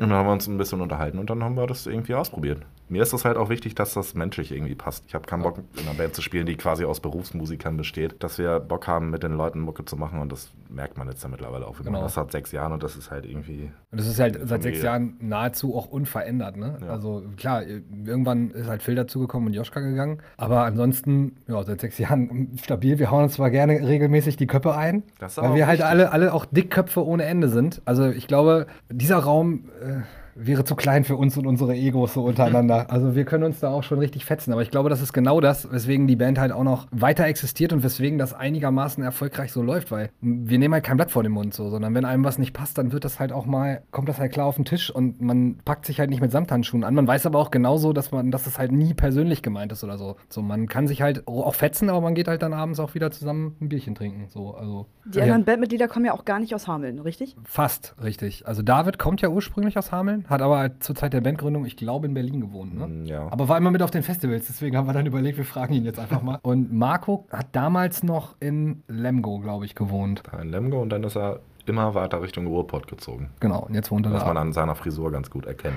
Und 0.00 0.08
dann 0.08 0.16
haben 0.16 0.26
wir 0.28 0.32
uns 0.32 0.46
ein 0.46 0.56
bisschen 0.56 0.80
unterhalten 0.80 1.18
und 1.18 1.28
dann 1.28 1.44
haben 1.44 1.56
wir 1.56 1.66
das 1.66 1.86
irgendwie 1.86 2.14
ausprobiert. 2.14 2.62
Mir 2.90 3.02
ist 3.02 3.12
es 3.12 3.24
halt 3.24 3.36
auch 3.36 3.48
wichtig, 3.48 3.76
dass 3.76 3.94
das 3.94 4.14
menschlich 4.14 4.50
irgendwie 4.50 4.74
passt. 4.74 5.04
Ich 5.06 5.14
habe 5.14 5.24
keinen 5.24 5.42
Bock, 5.42 5.58
in 5.76 5.86
einer 5.86 5.96
Band 5.96 6.14
zu 6.14 6.22
spielen, 6.22 6.44
die 6.44 6.56
quasi 6.56 6.84
aus 6.84 6.98
Berufsmusikern 6.98 7.76
besteht. 7.76 8.22
Dass 8.22 8.36
wir 8.36 8.58
Bock 8.58 8.88
haben, 8.88 9.10
mit 9.10 9.22
den 9.22 9.32
Leuten 9.32 9.60
Mucke 9.60 9.84
zu 9.84 9.96
machen 9.96 10.18
und 10.18 10.32
das 10.32 10.50
merkt 10.68 10.98
man 10.98 11.08
jetzt 11.08 11.22
ja 11.22 11.28
mittlerweile 11.28 11.66
auch. 11.66 11.78
Genau. 11.78 12.02
Das 12.02 12.16
hat 12.16 12.32
sechs 12.32 12.50
Jahren 12.50 12.72
und 12.72 12.82
das 12.82 12.96
ist 12.96 13.12
halt 13.12 13.24
irgendwie. 13.24 13.70
Und 13.92 14.00
das 14.00 14.08
ist 14.08 14.18
halt 14.18 14.40
seit 14.42 14.62
sechs 14.62 14.82
Jahren 14.82 15.14
nahezu 15.20 15.76
auch 15.76 15.86
unverändert. 15.86 16.56
Ne? 16.56 16.78
Ja. 16.80 16.88
Also 16.88 17.22
klar, 17.36 17.62
irgendwann 17.62 18.50
ist 18.50 18.68
halt 18.68 18.82
Phil 18.82 18.96
dazugekommen 18.96 19.48
und 19.48 19.54
Joschka 19.54 19.78
gegangen. 19.78 20.18
Aber 20.36 20.64
ansonsten, 20.64 21.36
ja, 21.46 21.62
seit 21.62 21.80
sechs 21.80 21.96
Jahren 21.98 22.58
stabil. 22.60 22.98
Wir 22.98 23.12
hauen 23.12 23.24
uns 23.24 23.34
zwar 23.34 23.50
gerne 23.50 23.86
regelmäßig 23.86 24.36
die 24.36 24.48
Köpfe 24.48 24.74
ein, 24.74 25.04
weil 25.36 25.54
wir 25.54 25.68
halt 25.68 25.82
alle, 25.82 26.10
alle 26.12 26.34
auch 26.34 26.44
Dickköpfe 26.44 27.06
ohne 27.06 27.24
Ende 27.24 27.48
sind. 27.48 27.82
Also 27.84 28.08
ich 28.08 28.26
glaube, 28.26 28.66
dieser 28.90 29.18
Raum. 29.18 29.70
Äh, 29.80 30.00
wäre 30.34 30.64
zu 30.64 30.74
klein 30.74 31.04
für 31.04 31.16
uns 31.16 31.36
und 31.36 31.46
unsere 31.46 31.74
Egos 31.74 32.14
so 32.14 32.24
untereinander. 32.24 32.88
Also 33.00 33.14
wir 33.14 33.24
können 33.24 33.44
uns 33.44 33.60
da 33.60 33.70
auch 33.70 33.82
schon 33.82 33.98
richtig 33.98 34.24
fetzen. 34.24 34.52
Aber 34.52 34.62
ich 34.62 34.70
glaube, 34.70 34.90
das 34.90 35.00
ist 35.00 35.12
genau 35.12 35.40
das, 35.40 35.70
weswegen 35.70 36.06
die 36.06 36.16
Band 36.16 36.38
halt 36.38 36.52
auch 36.52 36.64
noch 36.64 36.86
weiter 36.90 37.24
existiert 37.24 37.72
und 37.72 37.82
weswegen 37.82 38.18
das 38.18 38.34
einigermaßen 38.34 39.02
erfolgreich 39.02 39.52
so 39.52 39.62
läuft, 39.62 39.90
weil 39.90 40.10
wir 40.20 40.58
nehmen 40.58 40.74
halt 40.74 40.84
kein 40.84 40.96
Blatt 40.96 41.10
vor 41.10 41.22
den 41.22 41.32
Mund 41.32 41.54
so, 41.54 41.70
sondern 41.70 41.94
wenn 41.94 42.04
einem 42.04 42.24
was 42.24 42.38
nicht 42.38 42.52
passt, 42.52 42.78
dann 42.78 42.92
wird 42.92 43.04
das 43.04 43.20
halt 43.20 43.32
auch 43.32 43.46
mal, 43.46 43.82
kommt 43.90 44.08
das 44.08 44.18
halt 44.18 44.32
klar 44.32 44.46
auf 44.46 44.56
den 44.56 44.64
Tisch 44.64 44.90
und 44.90 45.20
man 45.20 45.58
packt 45.64 45.86
sich 45.86 46.00
halt 46.00 46.10
nicht 46.10 46.20
mit 46.20 46.32
Samthandschuhen 46.32 46.84
an. 46.84 46.94
Man 46.94 47.06
weiß 47.06 47.26
aber 47.26 47.38
auch 47.38 47.50
genauso, 47.50 47.92
dass 47.92 48.10
man, 48.10 48.30
dass 48.30 48.46
es 48.46 48.58
halt 48.58 48.72
nie 48.72 48.94
persönlich 48.94 49.42
gemeint 49.42 49.72
ist 49.72 49.84
oder 49.84 49.98
so. 49.98 50.16
So, 50.28 50.42
man 50.42 50.66
kann 50.68 50.86
sich 50.86 51.02
halt 51.02 51.26
auch 51.26 51.54
fetzen, 51.54 51.88
aber 51.90 52.00
man 52.00 52.14
geht 52.14 52.28
halt 52.28 52.42
dann 52.42 52.52
abends 52.52 52.80
auch 52.80 52.94
wieder 52.94 53.10
zusammen 53.10 53.56
ein 53.60 53.68
Bierchen 53.68 53.94
trinken. 53.94 54.26
So, 54.28 54.54
also. 54.54 54.86
Die 55.04 55.20
anderen 55.20 55.44
Bandmitglieder 55.44 55.88
kommen 55.88 56.04
ja 56.04 56.12
auch 56.12 56.24
gar 56.24 56.40
nicht 56.40 56.54
aus 56.54 56.66
Hameln, 56.66 56.98
richtig? 56.98 57.36
Fast, 57.44 57.94
richtig. 58.02 58.46
Also 58.46 58.62
David 58.62 58.98
kommt 58.98 59.20
ja 59.20 59.28
ursprünglich 59.28 59.78
aus 59.78 59.92
Hameln, 59.92 60.19
hat 60.28 60.42
aber 60.42 60.78
zur 60.80 60.94
Zeit 60.94 61.12
der 61.12 61.20
Bandgründung, 61.20 61.64
ich 61.64 61.76
glaube, 61.76 62.06
in 62.06 62.14
Berlin 62.14 62.40
gewohnt. 62.40 62.76
Ne? 62.76 62.86
Mm, 62.86 63.04
ja. 63.06 63.28
Aber 63.30 63.48
war 63.48 63.58
immer 63.58 63.70
mit 63.70 63.82
auf 63.82 63.90
den 63.90 64.02
Festivals, 64.02 64.46
deswegen 64.46 64.76
haben 64.76 64.86
wir 64.86 64.92
dann 64.92 65.06
überlegt, 65.06 65.38
wir 65.38 65.44
fragen 65.44 65.74
ihn 65.74 65.84
jetzt 65.84 65.98
einfach 65.98 66.22
mal. 66.22 66.38
Und 66.42 66.72
Marco 66.72 67.26
hat 67.30 67.48
damals 67.52 68.02
noch 68.02 68.36
in 68.40 68.82
Lemgo, 68.88 69.38
glaube 69.38 69.64
ich, 69.64 69.74
gewohnt. 69.74 70.22
In 70.40 70.50
Lemgo 70.50 70.80
und 70.80 70.90
dann 70.90 71.04
ist 71.04 71.16
er 71.16 71.40
immer 71.70 71.94
weiter 71.94 72.20
Richtung 72.20 72.46
Ruhrpott 72.46 72.86
gezogen. 72.86 73.30
Genau, 73.40 73.60
und 73.60 73.74
jetzt 73.74 73.90
wohnt 73.90 74.06
er 74.06 74.12
Was 74.12 74.20
da. 74.20 74.26
Was 74.26 74.34
man 74.34 74.46
an 74.48 74.52
seiner 74.52 74.74
Frisur 74.74 75.10
ganz 75.10 75.30
gut 75.30 75.46
erkennen 75.46 75.76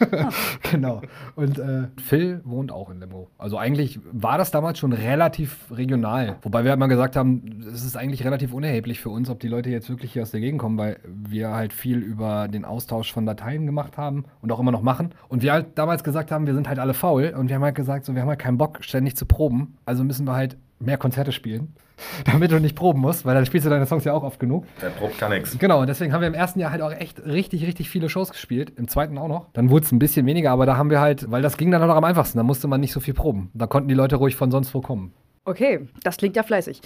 kann. 0.00 0.28
genau. 0.70 1.02
Und 1.36 1.58
äh, 1.58 1.88
Phil 2.02 2.40
wohnt 2.44 2.72
auch 2.72 2.90
in 2.90 2.98
Lemgo. 2.98 3.28
Also 3.38 3.58
eigentlich 3.58 4.00
war 4.10 4.38
das 4.38 4.50
damals 4.50 4.78
schon 4.78 4.92
relativ 4.92 5.70
regional. 5.70 6.36
Wobei 6.42 6.64
wir 6.64 6.70
halt 6.70 6.80
mal 6.80 6.86
gesagt 6.86 7.16
haben, 7.16 7.64
es 7.72 7.84
ist 7.84 7.96
eigentlich 7.96 8.24
relativ 8.24 8.52
unerheblich 8.52 9.00
für 9.00 9.10
uns, 9.10 9.30
ob 9.30 9.40
die 9.40 9.48
Leute 9.48 9.70
jetzt 9.70 9.88
wirklich 9.88 10.12
hier 10.12 10.22
aus 10.22 10.30
der 10.30 10.40
Gegend 10.40 10.60
kommen, 10.60 10.78
weil 10.78 10.98
wir 11.06 11.50
halt 11.50 11.72
viel 11.72 11.98
über 11.98 12.48
den 12.48 12.64
Austausch 12.64 13.12
von 13.12 13.26
Dateien 13.26 13.66
gemacht 13.66 13.96
haben 13.96 14.24
und 14.42 14.50
auch 14.50 14.58
immer 14.58 14.72
noch 14.72 14.82
machen. 14.82 15.14
Und 15.28 15.42
wir 15.42 15.52
halt 15.52 15.78
damals 15.78 16.02
gesagt 16.02 16.32
haben, 16.32 16.46
wir 16.46 16.54
sind 16.54 16.68
halt 16.68 16.78
alle 16.78 16.94
faul 16.94 17.34
und 17.38 17.48
wir 17.48 17.56
haben 17.56 17.64
halt 17.64 17.74
gesagt, 17.74 18.04
so, 18.04 18.14
wir 18.14 18.22
haben 18.22 18.28
halt 18.28 18.40
keinen 18.40 18.58
Bock, 18.58 18.78
ständig 18.82 19.16
zu 19.16 19.26
proben. 19.26 19.76
Also 19.84 20.02
müssen 20.04 20.26
wir 20.26 20.34
halt 20.34 20.56
mehr 20.78 20.98
Konzerte 20.98 21.32
spielen, 21.32 21.74
damit 22.24 22.50
du 22.50 22.60
nicht 22.60 22.76
proben 22.76 23.00
musst, 23.00 23.24
weil 23.24 23.34
dann 23.34 23.46
spielst 23.46 23.66
du 23.66 23.70
deine 23.70 23.86
Songs 23.86 24.04
ja 24.04 24.12
auch 24.12 24.22
oft 24.22 24.38
genug. 24.38 24.66
Der 24.82 24.90
probt 24.90 25.18
kann 25.18 25.32
nichts. 25.32 25.58
Genau, 25.58 25.80
und 25.80 25.88
deswegen 25.88 26.12
haben 26.12 26.20
wir 26.20 26.28
im 26.28 26.34
ersten 26.34 26.60
Jahr 26.60 26.70
halt 26.70 26.82
auch 26.82 26.92
echt 26.92 27.24
richtig, 27.24 27.66
richtig 27.66 27.88
viele 27.88 28.08
Shows 28.08 28.30
gespielt, 28.30 28.72
im 28.76 28.88
zweiten 28.88 29.18
auch 29.18 29.28
noch. 29.28 29.46
Dann 29.52 29.70
wurde 29.70 29.86
es 29.86 29.92
ein 29.92 29.98
bisschen 29.98 30.26
weniger, 30.26 30.50
aber 30.50 30.66
da 30.66 30.76
haben 30.76 30.90
wir 30.90 31.00
halt, 31.00 31.30
weil 31.30 31.42
das 31.42 31.56
ging 31.56 31.70
dann 31.70 31.82
auch 31.82 31.88
noch 31.88 31.96
am 31.96 32.04
einfachsten, 32.04 32.38
da 32.38 32.44
musste 32.44 32.68
man 32.68 32.80
nicht 32.80 32.92
so 32.92 33.00
viel 33.00 33.14
proben. 33.14 33.50
Da 33.54 33.66
konnten 33.66 33.88
die 33.88 33.94
Leute 33.94 34.16
ruhig 34.16 34.36
von 34.36 34.50
sonst 34.50 34.74
wo 34.74 34.80
kommen. 34.80 35.12
Okay, 35.44 35.88
das 36.02 36.16
klingt 36.16 36.36
ja 36.36 36.42
fleißig. 36.42 36.80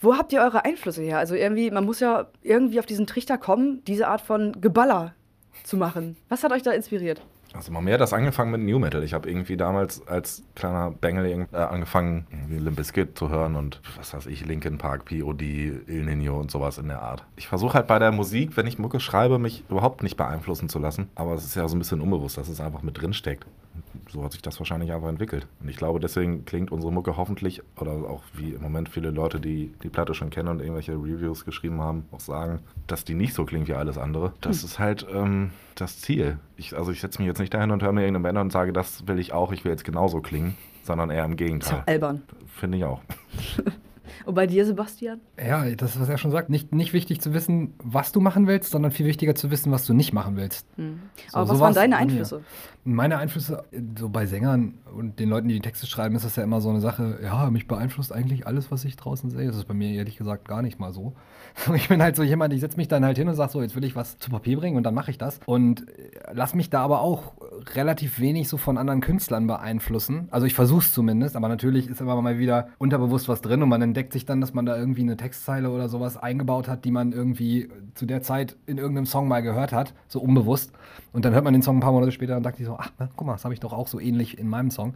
Wo 0.00 0.16
habt 0.16 0.32
ihr 0.32 0.40
eure 0.40 0.64
Einflüsse 0.64 1.02
her? 1.02 1.18
Also 1.18 1.34
irgendwie, 1.34 1.70
man 1.70 1.84
muss 1.84 1.98
ja 2.00 2.26
irgendwie 2.42 2.78
auf 2.78 2.86
diesen 2.86 3.06
Trichter 3.06 3.38
kommen, 3.38 3.82
diese 3.86 4.06
Art 4.06 4.20
von 4.20 4.52
Geballer 4.60 5.14
zu 5.64 5.76
machen. 5.76 6.16
Was 6.28 6.44
hat 6.44 6.52
euch 6.52 6.62
da 6.62 6.70
inspiriert? 6.70 7.22
Also 7.54 7.72
mal 7.72 7.80
mehr 7.80 7.98
das 7.98 8.12
angefangen 8.12 8.50
mit 8.50 8.60
New 8.60 8.78
Metal. 8.78 9.02
Ich 9.02 9.14
habe 9.14 9.28
irgendwie 9.28 9.56
damals 9.56 10.06
als 10.06 10.42
kleiner 10.54 10.90
Bengel 10.90 11.46
äh, 11.52 11.56
angefangen, 11.56 12.26
irgendwie 12.30 12.58
Limp 12.58 12.76
Bizkit 12.76 13.18
zu 13.18 13.30
hören 13.30 13.56
und 13.56 13.80
was 13.96 14.12
weiß 14.12 14.26
ich, 14.26 14.44
Linkin 14.44 14.78
Park, 14.78 15.06
POD, 15.06 15.42
Il 15.42 16.04
Nino 16.04 16.38
und 16.38 16.50
sowas 16.50 16.78
in 16.78 16.88
der 16.88 17.02
Art. 17.02 17.24
Ich 17.36 17.48
versuche 17.48 17.74
halt 17.74 17.86
bei 17.86 17.98
der 17.98 18.12
Musik, 18.12 18.56
wenn 18.56 18.66
ich 18.66 18.78
Mucke 18.78 19.00
schreibe, 19.00 19.38
mich 19.38 19.64
überhaupt 19.68 20.02
nicht 20.02 20.16
beeinflussen 20.16 20.68
zu 20.68 20.78
lassen. 20.78 21.08
Aber 21.14 21.34
es 21.34 21.44
ist 21.44 21.54
ja 21.54 21.66
so 21.68 21.76
ein 21.76 21.78
bisschen 21.78 22.00
unbewusst, 22.00 22.36
dass 22.36 22.48
es 22.48 22.60
einfach 22.60 22.82
mit 22.82 23.00
drin 23.00 23.12
steckt. 23.12 23.46
So 24.10 24.22
hat 24.22 24.32
sich 24.32 24.42
das 24.42 24.58
wahrscheinlich 24.58 24.92
einfach 24.92 25.08
entwickelt. 25.08 25.46
Und 25.60 25.68
ich 25.68 25.76
glaube, 25.76 26.00
deswegen 26.00 26.44
klingt 26.44 26.72
unsere 26.72 26.92
Mucke 26.92 27.16
hoffentlich, 27.16 27.62
oder 27.76 27.92
auch 27.92 28.22
wie 28.34 28.52
im 28.52 28.62
Moment 28.62 28.88
viele 28.88 29.10
Leute, 29.10 29.40
die 29.40 29.72
die 29.82 29.88
Platte 29.88 30.14
schon 30.14 30.30
kennen 30.30 30.48
und 30.48 30.60
irgendwelche 30.60 30.92
Reviews 30.92 31.44
geschrieben 31.44 31.80
haben, 31.80 32.06
auch 32.12 32.20
sagen, 32.20 32.60
dass 32.86 33.04
die 33.04 33.14
nicht 33.14 33.34
so 33.34 33.44
klingt 33.44 33.68
wie 33.68 33.74
alles 33.74 33.98
andere. 33.98 34.32
Das 34.40 34.60
hm. 34.60 34.66
ist 34.66 34.78
halt 34.78 35.06
ähm, 35.12 35.50
das 35.74 36.00
Ziel. 36.00 36.38
Ich, 36.56 36.76
also 36.76 36.92
ich 36.92 37.00
setze 37.00 37.20
mich 37.20 37.26
jetzt 37.26 37.38
nicht 37.38 37.54
dahin 37.54 37.70
und 37.70 37.82
höre 37.82 37.92
mir 37.92 38.02
irgendeine 38.02 38.34
Band 38.34 38.38
und 38.38 38.52
sage, 38.52 38.72
das 38.72 39.06
will 39.06 39.18
ich 39.18 39.32
auch, 39.32 39.52
ich 39.52 39.64
will 39.64 39.72
jetzt 39.72 39.84
genauso 39.84 40.20
klingen, 40.20 40.56
sondern 40.82 41.10
eher 41.10 41.24
im 41.24 41.36
Gegenteil. 41.36 41.80
Ist 41.80 41.86
ja 41.86 41.92
albern. 41.92 42.22
Finde 42.46 42.78
ich 42.78 42.84
auch. 42.84 43.00
Und 44.24 44.34
bei 44.34 44.46
dir, 44.46 44.64
Sebastian? 44.64 45.20
Ja, 45.38 45.64
das 45.74 45.94
ist, 45.94 46.00
was 46.00 46.08
er 46.08 46.18
schon 46.18 46.30
sagt. 46.30 46.50
Nicht, 46.50 46.74
nicht 46.74 46.92
wichtig 46.92 47.20
zu 47.20 47.32
wissen, 47.34 47.74
was 47.82 48.12
du 48.12 48.20
machen 48.20 48.46
willst, 48.46 48.70
sondern 48.70 48.92
viel 48.92 49.06
wichtiger 49.06 49.34
zu 49.34 49.50
wissen, 49.50 49.72
was 49.72 49.86
du 49.86 49.94
nicht 49.94 50.12
machen 50.12 50.36
willst. 50.36 50.66
Mhm. 50.78 51.00
So, 51.28 51.38
Aber 51.38 51.48
was 51.50 51.60
waren 51.60 51.74
deine 51.74 51.96
Einflüsse? 51.96 52.42
Meine 52.90 53.18
Einflüsse, 53.18 53.64
so 53.98 54.08
bei 54.08 54.24
Sängern 54.24 54.78
und 54.96 55.18
den 55.18 55.28
Leuten, 55.28 55.48
die 55.48 55.54
die 55.54 55.60
Texte 55.60 55.86
schreiben, 55.86 56.16
ist 56.16 56.24
das 56.24 56.36
ja 56.36 56.42
immer 56.42 56.62
so 56.62 56.70
eine 56.70 56.80
Sache, 56.80 57.18
ja, 57.22 57.50
mich 57.50 57.68
beeinflusst 57.68 58.14
eigentlich 58.14 58.46
alles, 58.46 58.70
was 58.70 58.82
ich 58.86 58.96
draußen 58.96 59.28
sehe. 59.28 59.46
Das 59.46 59.56
ist 59.56 59.68
bei 59.68 59.74
mir 59.74 59.90
ehrlich 59.90 60.16
gesagt 60.16 60.48
gar 60.48 60.62
nicht 60.62 60.78
mal 60.78 60.92
so. 60.92 61.12
Ich 61.74 61.88
bin 61.88 62.02
halt 62.02 62.16
so 62.16 62.22
jemand, 62.22 62.54
ich 62.54 62.60
setze 62.60 62.78
mich 62.78 62.88
dann 62.88 63.04
halt 63.04 63.18
hin 63.18 63.28
und 63.28 63.34
sage 63.34 63.52
so, 63.52 63.60
jetzt 63.60 63.76
will 63.76 63.84
ich 63.84 63.94
was 63.94 64.18
zu 64.18 64.30
Papier 64.30 64.56
bringen 64.56 64.76
und 64.76 64.84
dann 64.84 64.94
mache 64.94 65.10
ich 65.10 65.18
das. 65.18 65.38
Und 65.44 65.86
äh, 65.88 66.10
lass 66.32 66.54
mich 66.54 66.70
da 66.70 66.82
aber 66.82 67.02
auch 67.02 67.32
relativ 67.74 68.20
wenig 68.20 68.48
so 68.48 68.56
von 68.56 68.78
anderen 68.78 69.00
Künstlern 69.02 69.46
beeinflussen. 69.46 70.28
Also 70.30 70.46
ich 70.46 70.54
versuche 70.54 70.80
es 70.80 70.92
zumindest, 70.92 71.36
aber 71.36 71.48
natürlich 71.48 71.88
ist 71.88 72.00
immer 72.00 72.20
mal 72.22 72.38
wieder 72.38 72.68
unterbewusst 72.78 73.28
was 73.28 73.42
drin 73.42 73.62
und 73.62 73.68
man 73.68 73.82
entdeckt 73.82 74.14
sich 74.14 74.24
dann, 74.24 74.40
dass 74.40 74.54
man 74.54 74.64
da 74.64 74.78
irgendwie 74.78 75.02
eine 75.02 75.18
Textzeile 75.18 75.70
oder 75.70 75.90
sowas 75.90 76.16
eingebaut 76.16 76.68
hat, 76.68 76.86
die 76.86 76.90
man 76.90 77.12
irgendwie 77.12 77.68
zu 77.94 78.06
der 78.06 78.22
Zeit 78.22 78.56
in 78.66 78.78
irgendeinem 78.78 79.06
Song 79.06 79.28
mal 79.28 79.42
gehört 79.42 79.72
hat, 79.72 79.92
so 80.06 80.20
unbewusst. 80.20 80.72
Und 81.12 81.24
dann 81.24 81.34
hört 81.34 81.44
man 81.44 81.52
den 81.52 81.62
Song 81.62 81.78
ein 81.78 81.80
paar 81.80 81.92
Monate 81.92 82.12
später 82.12 82.36
und 82.36 82.44
sagt 82.44 82.58
sich 82.58 82.66
so, 82.66 82.76
ach, 82.78 82.90
na, 82.98 83.08
guck 83.16 83.26
mal, 83.26 83.34
das 83.34 83.44
habe 83.44 83.54
ich 83.54 83.60
doch 83.60 83.72
auch 83.72 83.88
so 83.88 84.00
ähnlich 84.00 84.38
in 84.38 84.48
meinem 84.48 84.70
Song. 84.70 84.94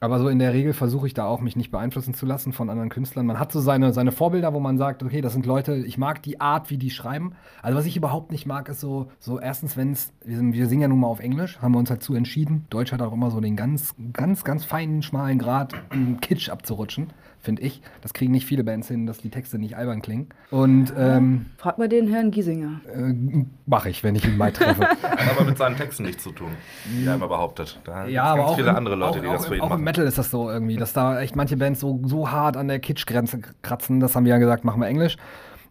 Aber 0.00 0.20
so 0.20 0.28
in 0.28 0.38
der 0.38 0.52
Regel 0.52 0.74
versuche 0.74 1.08
ich 1.08 1.14
da 1.14 1.26
auch, 1.26 1.40
mich 1.40 1.56
nicht 1.56 1.72
beeinflussen 1.72 2.14
zu 2.14 2.24
lassen 2.24 2.52
von 2.52 2.70
anderen 2.70 2.88
Künstlern. 2.88 3.26
Man 3.26 3.40
hat 3.40 3.50
so 3.50 3.58
seine, 3.58 3.92
seine 3.92 4.12
Vorbilder, 4.12 4.54
wo 4.54 4.60
man 4.60 4.78
sagt, 4.78 5.02
okay, 5.02 5.20
das 5.20 5.32
sind 5.32 5.44
Leute, 5.44 5.74
ich 5.74 5.98
mag 5.98 6.22
die 6.22 6.40
Art, 6.40 6.70
wie 6.70 6.78
die 6.78 6.90
schreiben. 6.90 7.32
Also 7.62 7.76
was 7.76 7.86
ich 7.86 7.96
überhaupt 7.96 8.30
nicht 8.30 8.46
mag, 8.46 8.68
ist 8.68 8.78
so, 8.78 9.10
so 9.18 9.40
erstens, 9.40 9.76
wenn 9.76 9.92
es, 9.92 10.12
wir, 10.24 10.40
wir, 10.40 10.68
singen 10.68 10.82
ja 10.82 10.88
nun 10.88 11.00
mal 11.00 11.08
auf 11.08 11.18
Englisch, 11.18 11.58
haben 11.60 11.72
wir 11.72 11.78
uns 11.78 11.90
halt 11.90 12.04
zu 12.04 12.14
entschieden. 12.14 12.66
Deutsch 12.70 12.92
hat 12.92 13.02
auch 13.02 13.12
immer 13.12 13.32
so 13.32 13.40
den 13.40 13.56
ganz, 13.56 13.96
ganz, 14.12 14.44
ganz 14.44 14.64
feinen, 14.64 15.02
schmalen 15.02 15.38
Grad, 15.38 15.74
um 15.90 16.20
Kitsch 16.20 16.48
abzurutschen 16.48 17.08
finde 17.40 17.62
ich. 17.62 17.80
Das 18.02 18.12
kriegen 18.12 18.32
nicht 18.32 18.46
viele 18.46 18.64
Bands 18.64 18.88
hin, 18.88 19.06
dass 19.06 19.18
die 19.18 19.30
Texte 19.30 19.58
nicht 19.58 19.76
albern 19.76 20.02
klingen. 20.02 20.28
Und 20.50 20.92
ähm, 20.96 21.46
frag 21.56 21.78
mal 21.78 21.88
den 21.88 22.08
Herrn 22.08 22.30
Giesinger. 22.30 22.80
Äh, 22.92 23.44
Mache 23.66 23.90
ich, 23.90 24.02
wenn 24.02 24.14
ich 24.14 24.24
ihn 24.24 24.36
mal 24.36 24.52
treffe. 24.52 24.82
Hat 25.02 25.36
aber 25.36 25.44
mit 25.44 25.58
seinen 25.58 25.76
Texten 25.76 26.04
nichts 26.04 26.22
zu 26.22 26.32
tun, 26.32 26.48
wie 26.90 27.06
er 27.06 27.14
immer 27.14 27.28
behauptet. 27.28 27.80
Da 27.84 28.06
ja, 28.06 28.24
aber 28.24 28.46
auch 28.46 28.56
viele 28.56 28.74
andere 28.74 28.96
Leute, 28.96 29.18
auch, 29.18 29.22
die 29.22 29.28
das 29.28 29.46
für 29.46 29.54
ihn 29.54 29.60
auch 29.60 29.68
machen. 29.68 29.72
Auch 29.72 29.78
im 29.78 29.84
Metal 29.84 30.06
ist 30.06 30.18
das 30.18 30.30
so 30.30 30.50
irgendwie, 30.50 30.76
dass 30.76 30.92
da 30.92 31.20
echt 31.20 31.36
manche 31.36 31.56
Bands 31.56 31.80
so, 31.80 32.00
so 32.04 32.30
hart 32.30 32.56
an 32.56 32.68
der 32.68 32.80
Kitsch-Grenze 32.80 33.40
kratzen. 33.62 34.00
Das 34.00 34.16
haben 34.16 34.24
wir 34.24 34.30
ja 34.30 34.38
gesagt, 34.38 34.64
machen 34.64 34.80
wir 34.80 34.88
Englisch. 34.88 35.16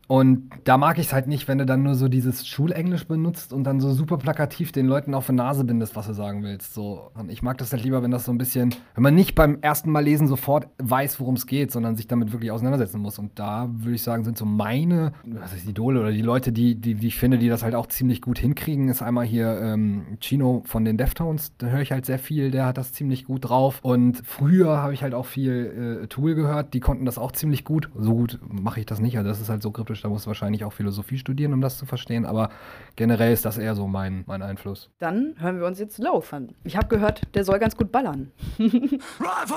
Und 0.08 0.50
da 0.64 0.78
mag 0.78 0.98
ich 1.00 1.08
es 1.08 1.14
halt 1.14 1.28
nicht, 1.28 1.50
wenn 1.50 1.58
du 1.58 1.66
dann 1.66 1.84
nur 1.84 1.96
so 1.96 2.08
dieses 2.08 2.48
Schulenglisch 2.48 3.08
benutzt 3.08 3.52
und 3.52 3.66
dann 3.66 3.82
so 3.82 3.92
super 3.92 4.18
plakativ 4.18 4.72
den 4.72 4.88
Leuten 4.88 5.14
auf 5.14 5.28
die 5.28 5.34
Nase 5.34 5.66
bindest, 5.66 5.98
was 5.98 6.08
du 6.08 6.14
sagen 6.14 6.44
willst. 6.44 6.74
So. 6.74 7.12
Und 7.14 7.30
ich 7.30 7.44
mag 7.44 7.58
das 7.58 7.74
halt 7.74 7.84
lieber, 7.84 8.02
wenn 8.04 8.12
das 8.12 8.24
so 8.24 8.32
ein 8.32 8.38
bisschen, 8.38 8.74
wenn 8.96 9.04
man 9.04 9.16
nicht 9.16 9.36
beim 9.36 9.58
ersten 9.62 9.92
Mal 9.92 10.04
lesen 10.04 10.28
sofort 10.28 10.68
weiß, 10.78 11.20
worum 11.20 11.36
es 11.36 11.46
geht, 11.46 11.72
sondern 11.72 11.98
sich 11.98 12.08
damit 12.08 12.32
wirklich 12.32 12.52
auseinandersetzen 12.52 13.02
muss. 13.02 13.20
Und 13.20 13.38
da 13.38 13.70
würde 13.70 13.96
ich 13.96 14.02
sagen, 14.02 14.24
sind 14.24 14.38
so 14.38 14.46
meine, 14.46 15.12
was 15.26 15.54
ist 15.54 15.68
Idole 15.68 16.00
oder 16.00 16.12
die 16.12 16.22
Leute, 16.22 16.54
die, 16.54 16.76
die, 16.76 16.96
die 16.96 17.08
ich 17.08 17.18
finde, 17.18 17.38
die 17.38 17.50
das 17.50 17.64
halt 17.64 17.76
auch 17.76 17.88
ziemlich 17.88 18.22
gut 18.22 18.40
hinkriegen, 18.40 18.88
ist 18.88 19.02
einmal 19.02 19.26
hier 19.26 19.60
ähm, 19.62 20.18
Chino 20.22 20.64
von 20.66 20.86
den 20.86 20.98
Deftones. 20.98 21.52
Da 21.58 21.68
höre 21.68 21.82
ich 21.82 21.92
halt 21.92 22.06
sehr 22.06 22.20
viel, 22.20 22.50
der 22.52 22.66
hat 22.66 22.78
das 22.78 22.94
ziemlich 22.94 23.26
gut 23.26 23.50
drauf. 23.50 23.80
Und 23.82 24.22
früher 24.26 24.78
habe 24.78 24.94
ich 24.94 25.04
halt 25.04 25.14
auch 25.14 25.26
viel 25.26 26.02
äh, 26.04 26.08
Tool 26.08 26.34
gehört, 26.34 26.74
die 26.74 26.80
konnten 26.80 27.06
das 27.06 27.18
auch 27.18 27.34
ziemlich 27.34 27.66
gut. 27.66 27.90
So 27.98 28.16
gut 28.16 28.40
mache 28.48 28.80
ich 28.80 28.86
das 28.86 29.02
nicht, 29.02 29.18
also 29.18 29.30
das 29.30 29.42
ist 29.42 29.50
halt 29.50 29.62
so 29.62 29.72
kryptisch 29.72 29.97
theoretisch, 29.98 30.02
da 30.02 30.10
muss 30.10 30.24
du 30.24 30.28
wahrscheinlich 30.28 30.64
auch 30.64 30.74
Philosophie 30.74 31.18
studieren, 31.18 31.54
um 31.54 31.62
das 31.62 31.78
zu 31.78 31.86
verstehen, 31.86 32.26
aber 32.26 32.50
generell 32.96 33.34
ist 33.34 33.46
das 33.46 33.58
eher 33.58 33.76
so 33.76 33.88
mein, 33.88 34.24
mein 34.28 34.42
Einfluss. 34.42 34.90
Dann 35.00 35.36
hören 35.38 35.60
wir 35.60 35.66
uns 35.66 35.80
jetzt 35.80 35.98
laufen. 35.98 36.56
Ich 36.64 36.78
habe 36.78 36.88
gehört, 36.88 37.22
der 37.36 37.44
soll 37.44 37.60
ganz 37.60 37.76
gut 37.76 37.92
ballern. 37.92 38.32
right 38.60 39.48